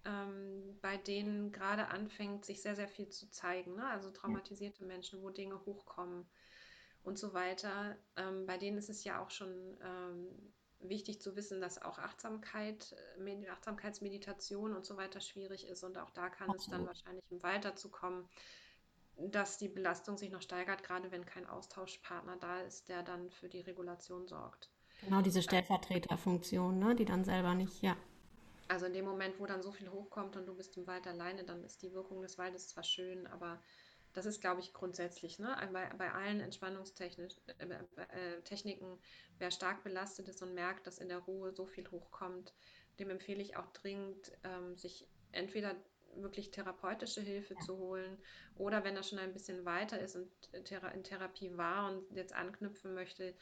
[0.06, 3.74] ähm, bei denen gerade anfängt, sich sehr, sehr viel zu zeigen.
[3.74, 3.86] Ne?
[3.86, 4.86] Also traumatisierte.
[4.86, 6.24] Menschen, wo Dinge hochkommen
[7.06, 7.96] und so weiter.
[8.16, 12.94] Ähm, bei denen ist es ja auch schon ähm, wichtig zu wissen, dass auch Achtsamkeit,
[13.24, 15.84] äh, Achtsamkeitsmeditation und so weiter schwierig ist.
[15.84, 16.60] Und auch da kann Absolut.
[16.60, 18.28] es dann wahrscheinlich im Wald dazu kommen,
[19.16, 23.48] dass die Belastung sich noch steigert, gerade wenn kein Austauschpartner da ist, der dann für
[23.48, 24.68] die Regulation sorgt.
[25.02, 27.96] Genau, diese Stellvertreterfunktion, ne, die dann selber nicht, ja.
[28.68, 31.44] Also in dem Moment, wo dann so viel hochkommt und du bist im Wald alleine,
[31.44, 33.62] dann ist die Wirkung des Waldes zwar schön, aber
[34.16, 35.38] das ist, glaube ich, grundsätzlich.
[35.38, 35.54] Ne?
[35.72, 38.88] Bei, bei allen Entspannungstechniken, äh, äh
[39.38, 42.54] wer stark belastet ist und merkt, dass in der Ruhe so viel hochkommt,
[42.98, 45.76] dem empfehle ich auch dringend, ähm, sich entweder
[46.14, 47.60] wirklich therapeutische Hilfe ja.
[47.60, 48.16] zu holen
[48.54, 50.30] oder wenn er schon ein bisschen weiter ist und
[50.64, 53.34] Thera in Therapie war und jetzt anknüpfen möchte,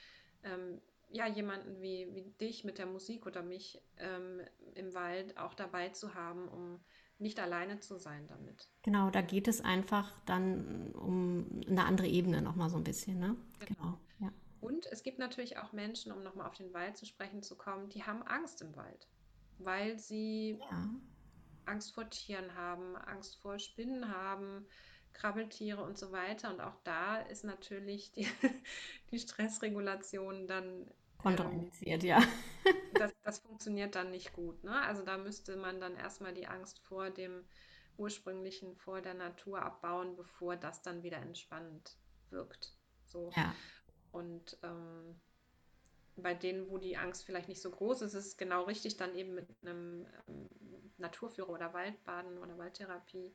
[0.42, 4.40] ähm, ja, jemanden wie, wie dich mit der Musik oder mich ähm,
[4.74, 6.80] im Wald auch dabei zu haben, um
[7.18, 8.68] nicht alleine zu sein damit.
[8.82, 13.36] Genau, da geht es einfach dann um eine andere Ebene nochmal so ein bisschen, ne?
[13.60, 13.74] Genau.
[13.82, 14.32] genau ja.
[14.60, 17.88] Und es gibt natürlich auch Menschen, um nochmal auf den Wald zu sprechen zu kommen,
[17.88, 19.08] die haben Angst im Wald,
[19.58, 20.90] weil sie ja.
[21.66, 24.66] Angst vor Tieren haben, Angst vor Spinnen haben,
[25.12, 26.52] Krabbeltiere und so weiter.
[26.52, 28.26] Und auch da ist natürlich die,
[29.10, 30.90] die Stressregulation dann
[31.24, 32.22] kontraindiziert, ähm, ja.
[32.94, 34.62] das, das funktioniert dann nicht gut.
[34.62, 34.80] Ne?
[34.82, 37.44] Also da müsste man dann erstmal die Angst vor dem
[37.96, 41.96] ursprünglichen, vor der Natur abbauen, bevor das dann wieder entspannend
[42.30, 42.76] wirkt.
[43.06, 43.30] So.
[43.36, 43.54] Ja.
[44.12, 45.20] Und ähm,
[46.16, 49.14] bei denen, wo die Angst vielleicht nicht so groß ist, ist es genau richtig, dann
[49.14, 50.48] eben mit einem ähm,
[50.98, 53.34] Naturführer oder Waldbaden oder Waldtherapie,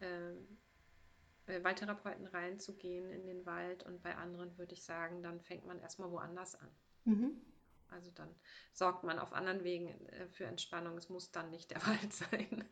[0.00, 3.82] äh, Waldtherapeuten reinzugehen in den Wald.
[3.84, 6.70] Und bei anderen würde ich sagen, dann fängt man erstmal woanders an.
[7.04, 7.32] Mhm.
[7.88, 8.28] Also dann
[8.72, 10.96] sorgt man auf anderen Wegen äh, für Entspannung.
[10.96, 12.64] Es muss dann nicht der Wald sein.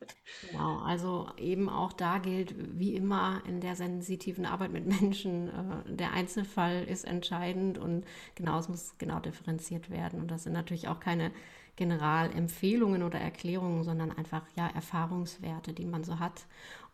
[0.49, 5.95] Genau, also eben auch da gilt, wie immer in der sensitiven Arbeit mit Menschen, äh,
[5.95, 10.21] der Einzelfall ist entscheidend und genau, es muss genau differenziert werden.
[10.21, 11.33] Und das sind natürlich auch keine
[11.77, 16.47] Generalempfehlungen oder Erklärungen, sondern einfach ja Erfahrungswerte, die man so hat.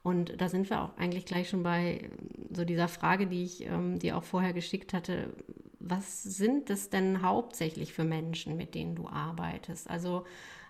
[0.04, 2.10] Und da sind wir auch eigentlich gleich schon bei
[2.54, 5.34] so dieser Frage, die ich ähm, dir auch vorher geschickt hatte.
[5.80, 9.88] Was sind es denn hauptsächlich für Menschen, mit denen du arbeitest?
[9.88, 10.24] Also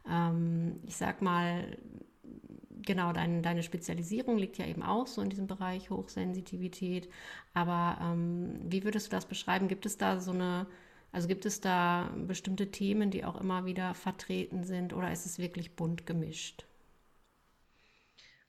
[0.08, 1.76] ähm, ich sag mal,
[2.82, 7.08] genau, dein, deine Spezialisierung liegt ja eben auch so in diesem Bereich Hochsensitivität.
[7.54, 9.66] Aber ähm, wie würdest du das beschreiben?
[9.66, 10.68] Gibt es da so eine,
[11.10, 15.38] also gibt es da bestimmte Themen, die auch immer wieder vertreten sind oder ist es
[15.40, 16.66] wirklich bunt gemischt?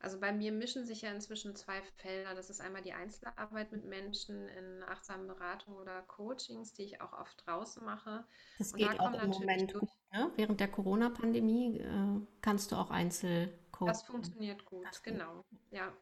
[0.06, 2.36] Also bei mir mischen sich ja inzwischen zwei Felder.
[2.36, 7.12] Das ist einmal die Einzelarbeit mit Menschen in achtsamen Beratungen oder Coachings, die ich auch
[7.12, 8.24] oft draußen mache.
[8.56, 10.30] Das Und geht da auch im Moment durch, ne?
[10.36, 13.88] Während der Corona-Pandemie äh, kannst du auch Einzelcoaching.
[13.88, 15.44] Das funktioniert gut, das genau.
[15.72, 15.92] Ja.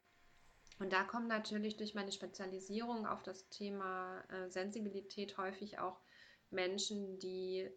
[0.79, 5.99] Und da kommen natürlich durch meine Spezialisierung auf das Thema äh, Sensibilität häufig auch
[6.51, 7.71] Menschen, die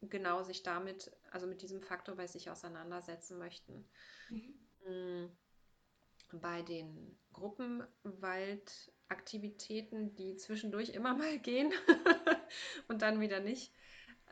[0.00, 3.84] genau sich damit, also mit diesem Faktor bei sich auseinandersetzen möchten.
[4.30, 5.36] Mhm.
[6.32, 11.72] Mm bei den Gruppenwaldaktivitäten, die zwischendurch immer mal gehen
[12.88, 13.72] und dann wieder nicht,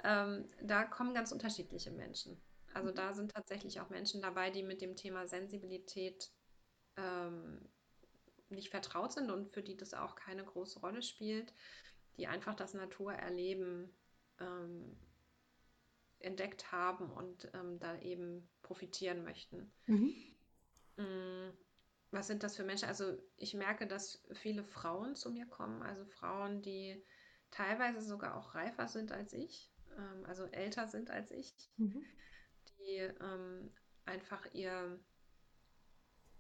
[0.03, 2.41] ähm, da kommen ganz unterschiedliche Menschen.
[2.73, 6.31] Also da sind tatsächlich auch Menschen dabei, die mit dem Thema Sensibilität
[6.97, 7.69] ähm,
[8.49, 11.53] nicht vertraut sind und für die das auch keine große Rolle spielt,
[12.17, 13.93] die einfach das Naturerleben
[14.39, 14.97] ähm,
[16.21, 19.73] entdeckt haben und ähm, da eben profitieren möchten.
[19.87, 20.15] Mhm.
[22.12, 22.88] Was sind das für Menschen?
[22.88, 27.05] Also ich merke, dass viele Frauen zu mir kommen, also Frauen, die
[27.51, 32.05] teilweise sogar auch reifer sind als ich, ähm, also älter sind als ich, mhm.
[32.79, 33.73] die ähm,
[34.07, 34.99] einfach ihr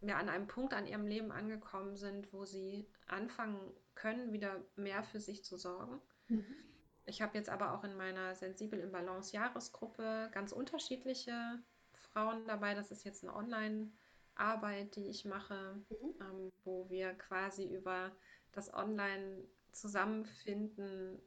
[0.00, 5.04] ja, an einem Punkt an ihrem Leben angekommen sind, wo sie anfangen können, wieder mehr
[5.04, 6.00] für sich zu sorgen.
[6.28, 6.56] Mhm.
[7.04, 12.74] Ich habe jetzt aber auch in meiner Sensibel im Balance Jahresgruppe ganz unterschiedliche Frauen dabei.
[12.74, 13.92] Das ist jetzt eine Online-
[14.34, 16.14] Arbeit, die ich mache, mhm.
[16.20, 18.12] ähm, wo wir quasi über
[18.52, 21.20] das Online-Zusammenfinden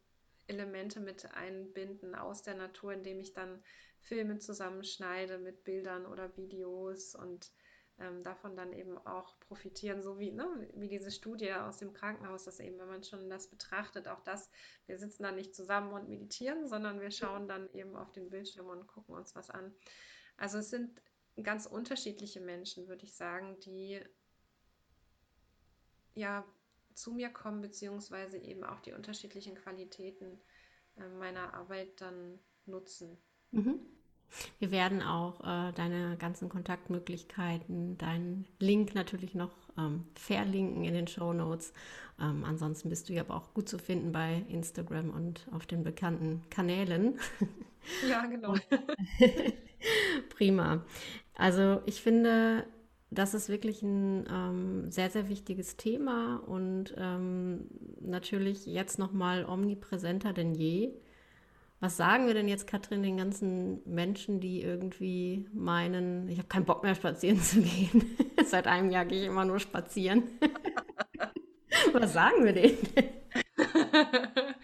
[0.48, 3.62] Elemente mit einbinden aus der Natur, indem ich dann
[4.02, 7.52] Filme zusammenschneide mit Bildern oder Videos und
[8.00, 12.44] ähm, davon dann eben auch profitieren, so wie, ne, wie diese Studie aus dem Krankenhaus,
[12.44, 14.50] dass eben, wenn man schon das betrachtet, auch das,
[14.88, 18.68] wir sitzen dann nicht zusammen und meditieren, sondern wir schauen dann eben auf den Bildschirm
[18.68, 19.74] und gucken uns was an.
[20.38, 21.02] Also es sind
[21.42, 24.00] ganz unterschiedliche Menschen, würde ich sagen, die
[26.16, 26.46] ja
[26.94, 30.40] zu mir kommen, beziehungsweise eben auch die unterschiedlichen Qualitäten
[30.98, 33.18] äh, meiner Arbeit dann nutzen.
[33.52, 33.80] Mhm.
[34.60, 41.08] Wir werden auch äh, deine ganzen Kontaktmöglichkeiten, deinen Link natürlich noch ähm, verlinken in den
[41.08, 41.72] Show Notes.
[42.20, 45.84] Ähm, ansonsten bist du ja aber auch gut zu finden bei Instagram und auf den
[45.84, 47.20] bekannten Kanälen.
[48.08, 48.56] Ja, genau.
[50.30, 50.86] Prima.
[51.36, 52.66] Also ich finde,
[53.12, 57.68] das ist wirklich ein ähm, sehr, sehr wichtiges Thema und ähm,
[58.02, 60.94] natürlich jetzt noch mal omnipräsenter denn je,
[61.80, 66.66] Was sagen wir denn jetzt, Katrin, den ganzen Menschen, die irgendwie meinen, ich habe keinen
[66.66, 68.16] Bock mehr spazieren zu gehen?
[68.46, 70.24] Seit einem Jahr gehe ich immer nur spazieren.
[71.94, 72.78] Was sagen wir denen?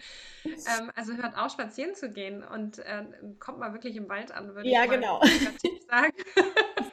[0.44, 3.04] ähm, also hört auf, spazieren zu gehen und äh,
[3.38, 5.20] kommt mal wirklich im Wald an, würde ja, ich mal genau.
[5.90, 6.12] sagen.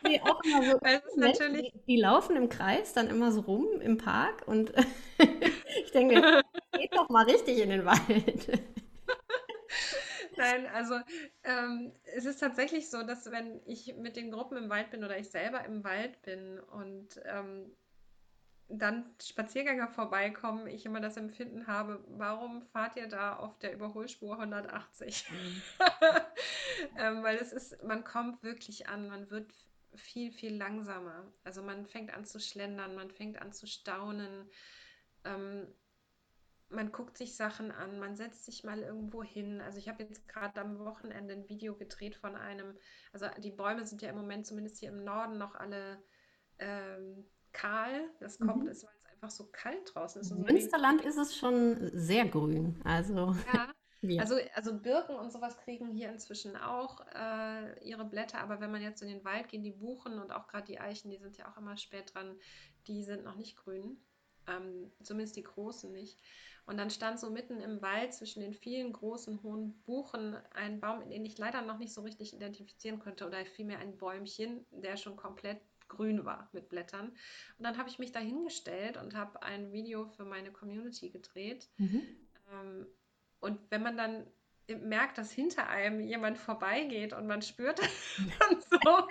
[0.10, 0.80] Ich auch immer so
[1.16, 4.74] Menschen, die, die, laufen im Kreis dann immer so rum im Park und
[5.84, 6.42] ich denke,
[6.74, 8.62] geht doch mal richtig in den Wald.
[10.38, 11.00] Nein, also
[11.44, 15.18] ähm, es ist tatsächlich so, dass wenn ich mit den Gruppen im Wald bin oder
[15.18, 17.76] ich selber im Wald bin und ähm,
[18.70, 24.38] dann Spaziergänger vorbeikommen, ich immer das Empfinden habe, warum fahrt ihr da auf der Überholspur
[24.38, 25.30] 180?
[25.32, 25.62] Mhm.
[26.98, 29.54] ähm, weil es ist, man kommt wirklich an, man wird
[29.96, 31.32] viel, viel langsamer.
[31.44, 34.50] Also man fängt an zu schlendern, man fängt an zu staunen.
[35.24, 35.68] Ähm,
[36.70, 39.62] man guckt sich Sachen an, man setzt sich mal irgendwo hin.
[39.62, 42.78] Also ich habe jetzt gerade am Wochenende ein Video gedreht von einem,
[43.14, 46.04] also die Bäume sind ja im Moment zumindest hier im Norden noch alle
[46.60, 48.10] ähm, kahl.
[48.20, 48.66] Das kommt, mhm.
[48.66, 50.32] weil es einfach so kalt draußen ist.
[50.32, 52.80] Im Münsterland ist es schon sehr grün.
[52.84, 53.36] Also.
[53.54, 53.72] Ja.
[54.02, 54.22] Ja.
[54.22, 58.84] Also, also Birken und sowas kriegen hier inzwischen auch äh, ihre Blätter, aber wenn man
[58.84, 61.52] jetzt in den Wald geht, die Buchen und auch gerade die Eichen, die sind ja
[61.52, 62.38] auch immer spät dran,
[62.86, 63.98] die sind noch nicht grün.
[64.48, 66.20] Ähm, zumindest die großen nicht.
[66.66, 71.10] Und dann stand so mitten im Wald zwischen den vielen großen, hohen Buchen ein Baum,
[71.10, 75.16] den ich leider noch nicht so richtig identifizieren konnte, oder vielmehr ein Bäumchen, der schon
[75.16, 77.10] komplett grün war mit Blättern.
[77.10, 81.70] Und dann habe ich mich da hingestellt und habe ein Video für meine Community gedreht.
[81.78, 82.02] Mhm.
[82.52, 82.88] Ähm,
[83.40, 84.26] und wenn man dann
[84.76, 87.80] merkt, dass hinter einem jemand vorbeigeht und man spürt
[88.40, 89.08] dann so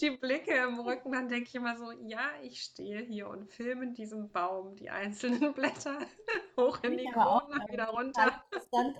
[0.00, 3.92] die Blicke im Rücken, dann denke ich immer so, ja, ich stehe hier und filme
[3.92, 5.98] diesen Baum, die einzelnen Blätter
[6.56, 8.42] hoch in die Krone, wieder runter.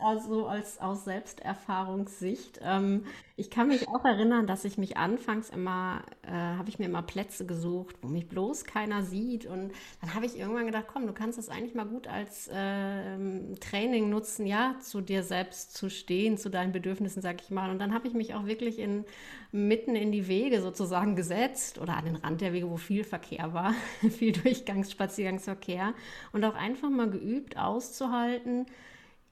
[0.03, 2.61] Also als aus Selbsterfahrungssicht.
[2.63, 3.05] Ähm,
[3.37, 7.03] ich kann mich auch erinnern, dass ich mich anfangs immer, äh, habe ich mir immer
[7.03, 9.45] Plätze gesucht, wo mich bloß keiner sieht.
[9.45, 13.19] Und dann habe ich irgendwann gedacht, komm, du kannst das eigentlich mal gut als äh,
[13.59, 17.71] Training nutzen, ja, zu dir selbst zu stehen, zu deinen Bedürfnissen, sag ich mal.
[17.71, 19.05] Und dann habe ich mich auch wirklich in,
[19.51, 23.53] mitten in die Wege sozusagen gesetzt oder an den Rand der Wege, wo viel Verkehr
[23.53, 23.75] war,
[24.11, 25.93] viel Durchgangs-, Spaziergangsverkehr
[26.33, 28.67] und auch einfach mal geübt auszuhalten,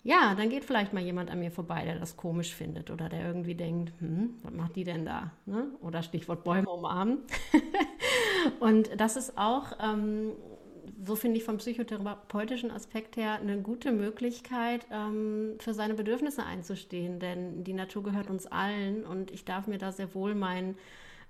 [0.04, 3.24] ja, dann geht vielleicht mal jemand an mir vorbei, der das komisch findet oder der
[3.24, 5.30] irgendwie denkt, hm, was macht die denn da?
[5.46, 5.66] Ne?
[5.80, 7.18] Oder Stichwort Bäume umarmen.
[8.60, 10.32] und das ist auch, ähm,
[11.04, 17.20] so finde ich vom psychotherapeutischen Aspekt her, eine gute Möglichkeit, ähm, für seine Bedürfnisse einzustehen.
[17.20, 20.76] Denn die Natur gehört uns allen und ich darf mir da sehr wohl mein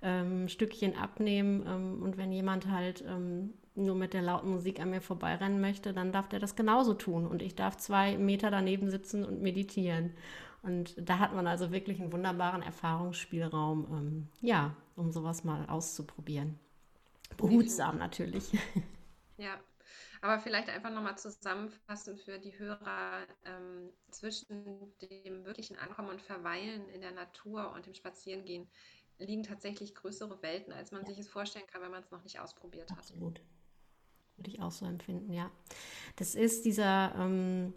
[0.01, 1.63] ähm, Stückchen abnehmen.
[1.67, 5.93] Ähm, und wenn jemand halt ähm, nur mit der lauten Musik an mir vorbeirennen möchte,
[5.93, 7.25] dann darf der das genauso tun.
[7.27, 10.13] Und ich darf zwei Meter daneben sitzen und meditieren.
[10.61, 16.59] Und da hat man also wirklich einen wunderbaren Erfahrungsspielraum, ähm, ja, um sowas mal auszuprobieren.
[17.37, 18.51] Behutsam natürlich.
[19.35, 19.59] Ja,
[20.21, 26.87] aber vielleicht einfach nochmal zusammenfassen für die Hörer ähm, zwischen dem wirklichen Ankommen und Verweilen
[26.89, 28.69] in der Natur und dem Spazierengehen
[29.17, 31.07] liegen tatsächlich größere Welten, als man ja.
[31.07, 32.99] sich es vorstellen kann, wenn man es noch nicht ausprobiert hat.
[32.99, 33.41] Absolut.
[34.37, 35.49] Würde ich auch so empfinden, ja.
[36.15, 37.73] Das ist dieser, ähm,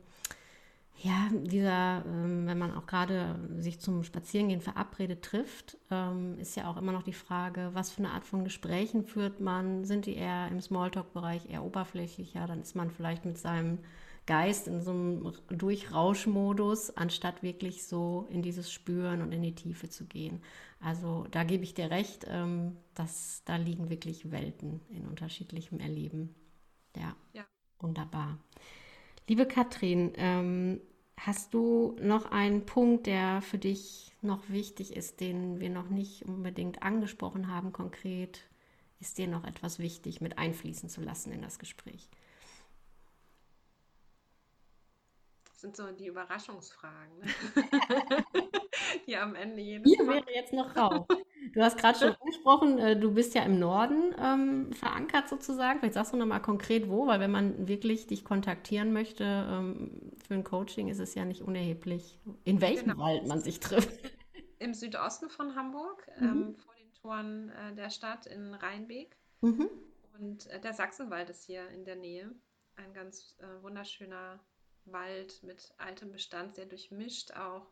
[1.02, 6.70] ja, dieser, ähm, wenn man auch gerade sich zum Spazierengehen verabredet trifft, ähm, ist ja
[6.70, 9.84] auch immer noch die Frage, was für eine Art von Gesprächen führt man?
[9.84, 12.46] Sind die eher im Smalltalk-Bereich eher oberflächlicher?
[12.46, 13.78] Dann ist man vielleicht mit seinem
[14.24, 19.88] Geist in so einem Durchrauschmodus, anstatt wirklich so in dieses Spüren und in die Tiefe
[19.88, 20.42] zu gehen.
[20.80, 26.34] Also da gebe ich dir recht, ähm, dass da liegen wirklich Welten in unterschiedlichem Erleben.
[26.96, 27.46] Ja, ja.
[27.78, 28.38] wunderbar.
[29.28, 30.80] Liebe Katrin, ähm,
[31.16, 36.24] hast du noch einen Punkt, der für dich noch wichtig ist, den wir noch nicht
[36.24, 38.48] unbedingt angesprochen haben konkret?
[39.00, 42.08] Ist dir noch etwas wichtig mit einfließen zu lassen in das Gespräch?
[45.44, 47.26] Das sind so die Überraschungsfragen, ne?
[49.06, 51.06] die am Ende jedes Hier wäre jetzt noch raus.
[51.52, 55.80] Du hast gerade schon angesprochen, äh, du bist ja im Norden ähm, verankert sozusagen.
[55.80, 60.34] Vielleicht sagst du nochmal konkret wo, weil wenn man wirklich dich kontaktieren möchte ähm, für
[60.34, 63.04] ein Coaching, ist es ja nicht unerheblich, in welchem genau.
[63.04, 63.90] Wald man sich trifft.
[64.58, 66.26] Im Südosten von Hamburg, mhm.
[66.26, 69.16] ähm, vor den Toren äh, der Stadt in Rheinbeek.
[69.42, 69.68] Mhm.
[70.18, 72.34] Und äh, der Sachsenwald ist hier in der Nähe.
[72.76, 74.40] Ein ganz äh, wunderschöner
[74.86, 77.70] Wald mit altem Bestand, sehr durchmischt auch.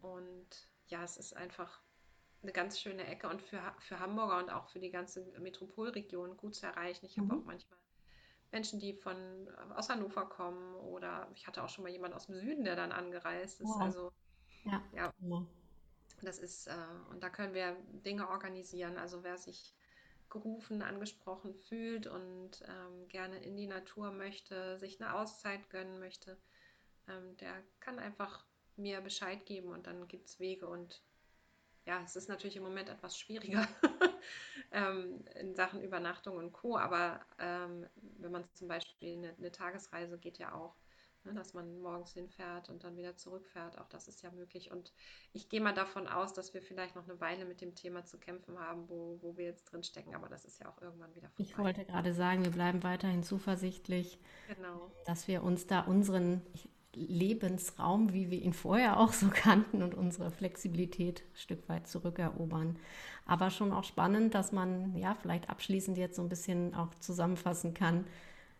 [0.00, 1.82] Und ja, es ist einfach
[2.42, 6.54] eine ganz schöne Ecke und für, für Hamburger und auch für die ganze Metropolregion gut
[6.54, 7.06] zu erreichen.
[7.06, 7.30] Ich mhm.
[7.30, 7.78] habe auch manchmal
[8.50, 12.36] Menschen, die von aus Hannover kommen oder ich hatte auch schon mal jemanden aus dem
[12.36, 13.68] Süden, der dann angereist ist.
[13.68, 13.80] Wow.
[13.80, 14.12] Also
[14.64, 14.82] Ja.
[14.92, 15.12] ja.
[16.22, 16.74] Das ist, äh,
[17.10, 18.96] und da können wir Dinge organisieren.
[18.96, 19.74] Also wer sich
[20.30, 26.38] gerufen, angesprochen fühlt und ähm, gerne in die Natur möchte, sich eine Auszeit gönnen möchte,
[27.08, 28.44] ähm, der kann einfach
[28.76, 31.02] mir Bescheid geben und dann gibt es Wege und
[31.88, 33.66] ja, es ist natürlich im Moment etwas schwieriger
[34.72, 36.76] ähm, in Sachen Übernachtung und Co.
[36.76, 37.86] Aber ähm,
[38.18, 40.74] wenn man zum Beispiel eine, eine, Tagesreise geht ja auch,
[41.24, 44.70] ne, dass man morgens hinfährt und dann wieder zurückfährt, auch das ist ja möglich.
[44.70, 44.92] Und
[45.32, 48.18] ich gehe mal davon aus, dass wir vielleicht noch eine Weile mit dem Thema zu
[48.18, 50.14] kämpfen haben, wo, wo wir jetzt drin stecken.
[50.14, 51.50] Aber das ist ja auch irgendwann wieder vorbei.
[51.50, 54.92] Ich wollte gerade sagen, wir bleiben weiterhin zuversichtlich, genau.
[55.06, 56.68] dass wir uns da unseren, ich,
[57.06, 62.76] Lebensraum, wie wir ihn vorher auch so kannten und unsere Flexibilität ein Stück weit zurückerobern.
[63.26, 67.74] Aber schon auch spannend, dass man ja vielleicht abschließend jetzt so ein bisschen auch zusammenfassen
[67.74, 68.04] kann,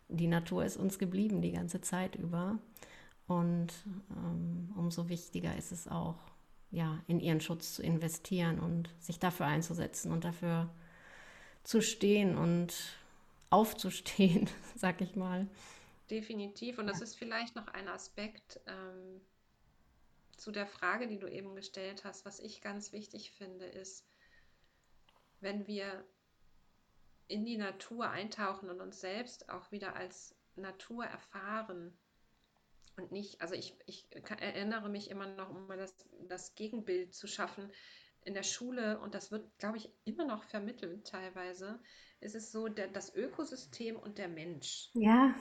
[0.09, 2.59] die Natur ist uns geblieben die ganze Zeit über.
[3.27, 3.69] Und
[4.11, 6.17] ähm, umso wichtiger ist es auch,
[6.71, 10.69] ja, in ihren Schutz zu investieren und sich dafür einzusetzen und dafür
[11.63, 12.75] zu stehen und
[13.51, 15.47] aufzustehen, sag ich mal.
[16.11, 16.79] Definitiv.
[16.79, 19.21] Und das ist vielleicht noch ein Aspekt ähm,
[20.37, 22.25] zu der Frage, die du eben gestellt hast.
[22.25, 24.07] Was ich ganz wichtig finde, ist,
[25.41, 26.05] wenn wir
[27.27, 31.97] in die Natur eintauchen und uns selbst auch wieder als Natur erfahren
[32.97, 34.07] und nicht, also ich, ich
[34.41, 35.95] erinnere mich immer noch, um mal das,
[36.29, 37.71] das Gegenbild zu schaffen,
[38.25, 41.81] in der Schule, und das wird, glaube ich, immer noch vermittelt teilweise,
[42.21, 44.91] ist es so, der, das Ökosystem und der Mensch.
[44.95, 45.35] Ja.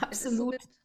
[0.00, 0.54] Absolut.
[0.54, 0.80] Es ist, so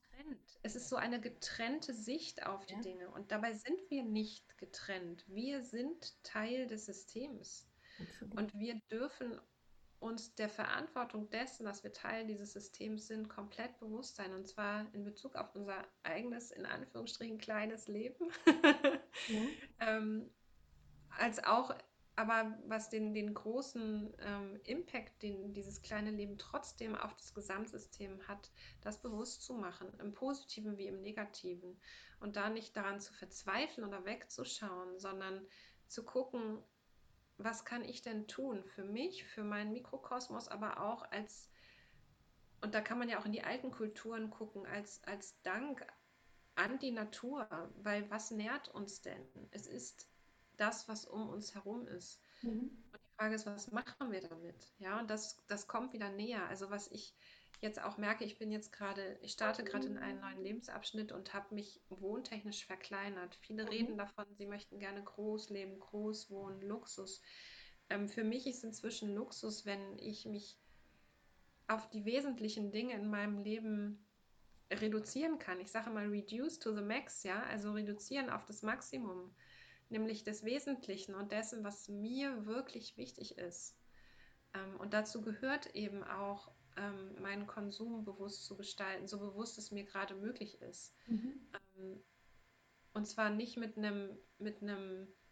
[0.64, 2.82] es ist so eine getrennte Sicht auf die ja.
[2.82, 3.10] Dinge.
[3.12, 5.24] Und dabei sind wir nicht getrennt.
[5.28, 7.68] Wir sind Teil des Systems.
[8.00, 8.38] Absolut.
[8.38, 9.40] Und wir dürfen
[10.00, 14.34] uns der Verantwortung dessen, dass wir Teil dieses Systems sind, komplett bewusst sein.
[14.34, 18.32] Und zwar in Bezug auf unser eigenes, in Anführungsstrichen, kleines Leben.
[19.28, 19.42] Ja.
[19.80, 20.30] ähm,
[21.18, 21.76] als auch
[22.18, 28.28] aber was den, den großen ähm, Impact, den dieses kleine Leben trotzdem auf das Gesamtsystem
[28.28, 28.52] hat,
[28.82, 31.80] das bewusst zu machen, im positiven wie im negativen.
[32.20, 35.46] Und da nicht daran zu verzweifeln oder wegzuschauen, sondern
[35.88, 36.58] zu gucken,
[37.38, 41.52] was kann ich denn tun für mich, für meinen Mikrokosmos, aber auch als,
[42.62, 45.86] und da kann man ja auch in die alten Kulturen gucken, als, als Dank
[46.56, 47.48] an die Natur,
[47.84, 49.22] weil was nährt uns denn?
[49.52, 50.10] Es ist
[50.58, 52.22] das, was um uns herum ist.
[52.42, 52.72] Mhm.
[52.92, 54.74] Und die Frage ist, was machen wir damit?
[54.80, 56.46] Ja, und das, das kommt wieder näher.
[56.48, 57.16] Also was ich
[57.62, 61.34] jetzt auch merke, ich bin jetzt gerade, ich starte gerade in einen neuen Lebensabschnitt und
[61.34, 63.36] habe mich wohntechnisch verkleinert.
[63.36, 63.70] Viele mhm.
[63.70, 67.22] reden davon, sie möchten gerne groß leben, groß wohnen, Luxus.
[67.90, 70.58] Ähm, für mich ist inzwischen Luxus, wenn ich mich
[71.68, 74.06] auf die wesentlichen Dinge in meinem Leben
[74.72, 75.60] reduzieren kann.
[75.60, 79.34] Ich sage mal reduce to the max, ja, also reduzieren auf das Maximum
[79.90, 83.78] nämlich des Wesentlichen und dessen, was mir wirklich wichtig ist.
[84.54, 89.72] Ähm, und dazu gehört eben auch, ähm, meinen Konsum bewusst zu gestalten, so bewusst es
[89.72, 90.94] mir gerade möglich ist.
[91.08, 91.42] Mhm.
[91.78, 92.04] Ähm,
[92.94, 94.62] und zwar nicht mit einem mit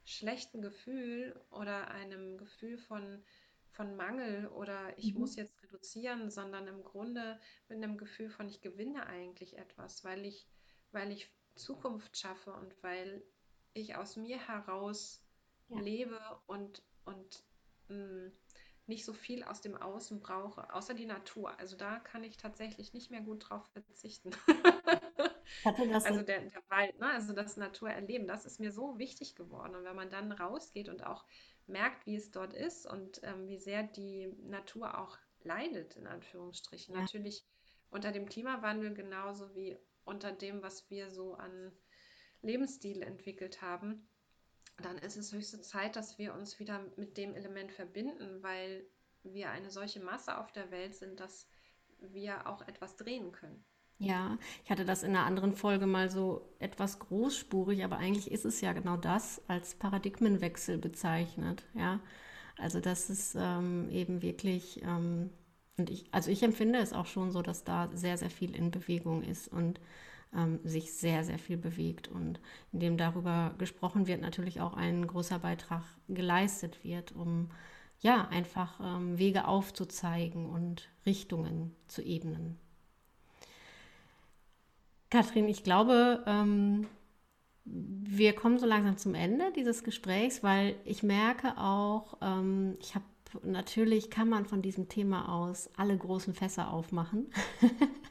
[0.06, 3.24] schlechten Gefühl oder einem Gefühl von,
[3.72, 5.22] von Mangel oder ich mhm.
[5.22, 10.26] muss jetzt reduzieren, sondern im Grunde mit einem Gefühl von ich gewinne eigentlich etwas, weil
[10.26, 10.48] ich,
[10.92, 13.24] weil ich Zukunft schaffe und weil
[13.76, 15.24] ich aus mir heraus
[15.68, 15.80] ja.
[15.80, 17.44] lebe und, und
[17.90, 18.32] mh, mm,
[18.88, 21.60] nicht so viel aus dem Außen brauche, außer die Natur.
[21.60, 24.32] Also da kann ich tatsächlich nicht mehr gut drauf verzichten.
[26.04, 27.08] also der, der Wald, ne?
[27.08, 29.76] also das Naturerleben, das ist mir so wichtig geworden.
[29.76, 31.26] Und wenn man dann rausgeht und auch
[31.66, 36.94] merkt, wie es dort ist und ähm, wie sehr die Natur auch leidet, in Anführungsstrichen.
[36.94, 37.02] Ja.
[37.02, 37.44] Natürlich
[37.90, 41.72] unter dem Klimawandel genauso wie unter dem, was wir so an
[42.46, 44.08] Lebensstil entwickelt haben,
[44.82, 48.86] dann ist es höchste Zeit, dass wir uns wieder mit dem Element verbinden, weil
[49.24, 51.48] wir eine solche Masse auf der Welt sind, dass
[52.00, 53.64] wir auch etwas drehen können.
[53.98, 58.44] Ja, ich hatte das in einer anderen Folge mal so etwas großspurig, aber eigentlich ist
[58.44, 61.64] es ja genau das als Paradigmenwechsel bezeichnet.
[61.74, 62.02] Ja,
[62.58, 65.30] also das ist ähm, eben wirklich, ähm,
[65.78, 68.70] und ich, also ich empfinde es auch schon so, dass da sehr, sehr viel in
[68.70, 69.80] Bewegung ist und
[70.34, 72.40] ähm, sich sehr, sehr viel bewegt und
[72.72, 77.50] indem darüber gesprochen wird, natürlich auch ein großer Beitrag geleistet wird, um
[78.00, 82.58] ja einfach ähm, Wege aufzuzeigen und Richtungen zu ebnen.
[85.10, 86.88] Kathrin, ich glaube, ähm,
[87.64, 93.06] wir kommen so langsam zum Ende dieses Gesprächs, weil ich merke auch, ähm, ich habe
[93.44, 97.28] natürlich kann man von diesem Thema aus alle großen Fässer aufmachen.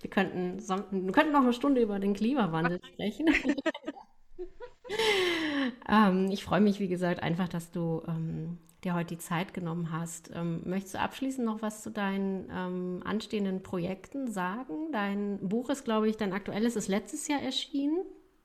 [0.00, 3.28] Wir könnten, wir könnten noch eine Stunde über den Klimawandel sprechen.
[5.88, 9.92] ähm, ich freue mich, wie gesagt, einfach, dass du ähm, dir heute die Zeit genommen
[9.92, 10.30] hast.
[10.34, 14.92] Ähm, möchtest du abschließend noch was zu deinen ähm, anstehenden Projekten sagen?
[14.92, 17.98] Dein Buch ist, glaube ich, dein aktuelles ist letztes Jahr erschienen,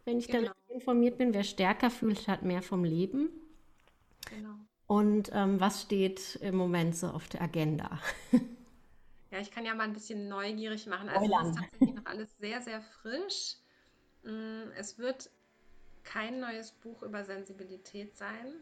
[0.04, 0.48] wenn ich genau.
[0.48, 1.34] dann informiert bin.
[1.34, 3.30] Wer stärker fühlt, hat mehr vom Leben.
[4.30, 4.56] Genau.
[4.88, 8.00] Und ähm, was steht im Moment so auf der Agenda?
[9.32, 11.10] Ja, ich kann ja mal ein bisschen neugierig machen.
[11.10, 13.58] Also es ist tatsächlich noch alles sehr, sehr frisch.
[14.24, 15.30] Mm, es wird
[16.04, 18.54] kein neues Buch über Sensibilität sein.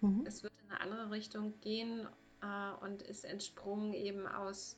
[0.00, 0.24] Mhm.
[0.26, 2.06] Es wird in eine andere Richtung gehen
[2.42, 4.76] äh, und ist entsprungen eben aus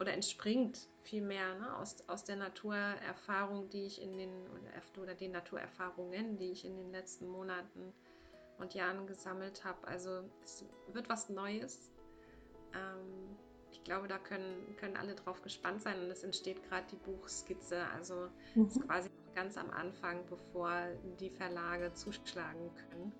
[0.00, 5.30] oder entspringt vielmehr ne, aus, aus der Naturerfahrung, die ich in den oder, oder den
[5.30, 7.92] Naturerfahrungen, die ich in den letzten Monaten
[8.58, 9.86] und Jahren gesammelt habe.
[9.86, 11.92] Also es wird was Neues.
[12.74, 13.36] Ähm,
[13.82, 17.84] ich glaube, da können, können alle drauf gespannt sein und es entsteht gerade die Buchskizze.
[17.96, 18.66] Also mhm.
[18.66, 20.70] ist quasi noch ganz am Anfang, bevor
[21.18, 23.12] die Verlage zuschlagen können.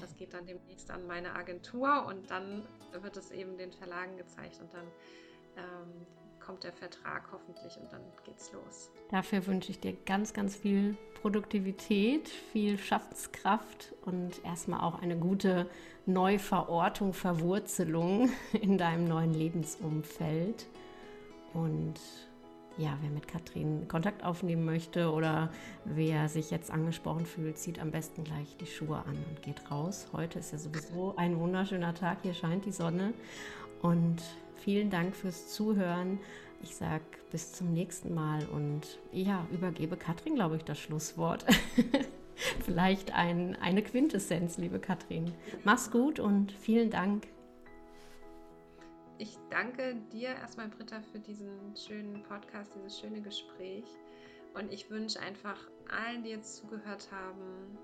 [0.00, 4.60] Das geht dann demnächst an meine Agentur und dann wird es eben den Verlagen gezeigt
[4.60, 4.86] und dann
[5.56, 6.06] ähm,
[6.46, 8.90] kommt der Vertrag hoffentlich und dann geht's los.
[9.10, 15.68] Dafür wünsche ich dir ganz, ganz viel Produktivität, viel Schaffenskraft und erstmal auch eine gute
[16.06, 20.66] Neuverortung, Verwurzelung in deinem neuen Lebensumfeld.
[21.52, 21.94] Und
[22.78, 25.50] ja, wer mit Katrin Kontakt aufnehmen möchte oder
[25.84, 30.08] wer sich jetzt angesprochen fühlt, zieht am besten gleich die Schuhe an und geht raus.
[30.12, 33.14] Heute ist ja sowieso ein wunderschöner Tag, hier scheint die Sonne.
[33.82, 34.22] Und
[34.56, 36.18] vielen Dank fürs Zuhören.
[36.62, 41.44] Ich sage bis zum nächsten Mal und ja, übergebe Katrin, glaube ich, das Schlusswort.
[42.64, 45.32] Vielleicht ein, eine Quintessenz, liebe Katrin.
[45.64, 47.26] Mach's gut und vielen Dank.
[49.18, 53.84] Ich danke dir erstmal, Britta, für diesen schönen Podcast, dieses schöne Gespräch.
[54.54, 57.78] Und ich wünsche einfach allen, die jetzt zugehört haben,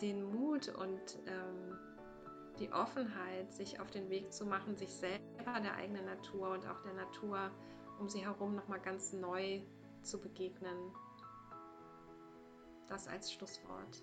[0.00, 1.78] den Mut und ähm,
[2.58, 6.80] die Offenheit, sich auf den Weg zu machen, sich selber der eigenen Natur und auch
[6.82, 7.50] der Natur
[7.98, 9.60] um sie herum nochmal ganz neu
[10.02, 10.92] zu begegnen.
[12.88, 14.02] Das als Schlusswort.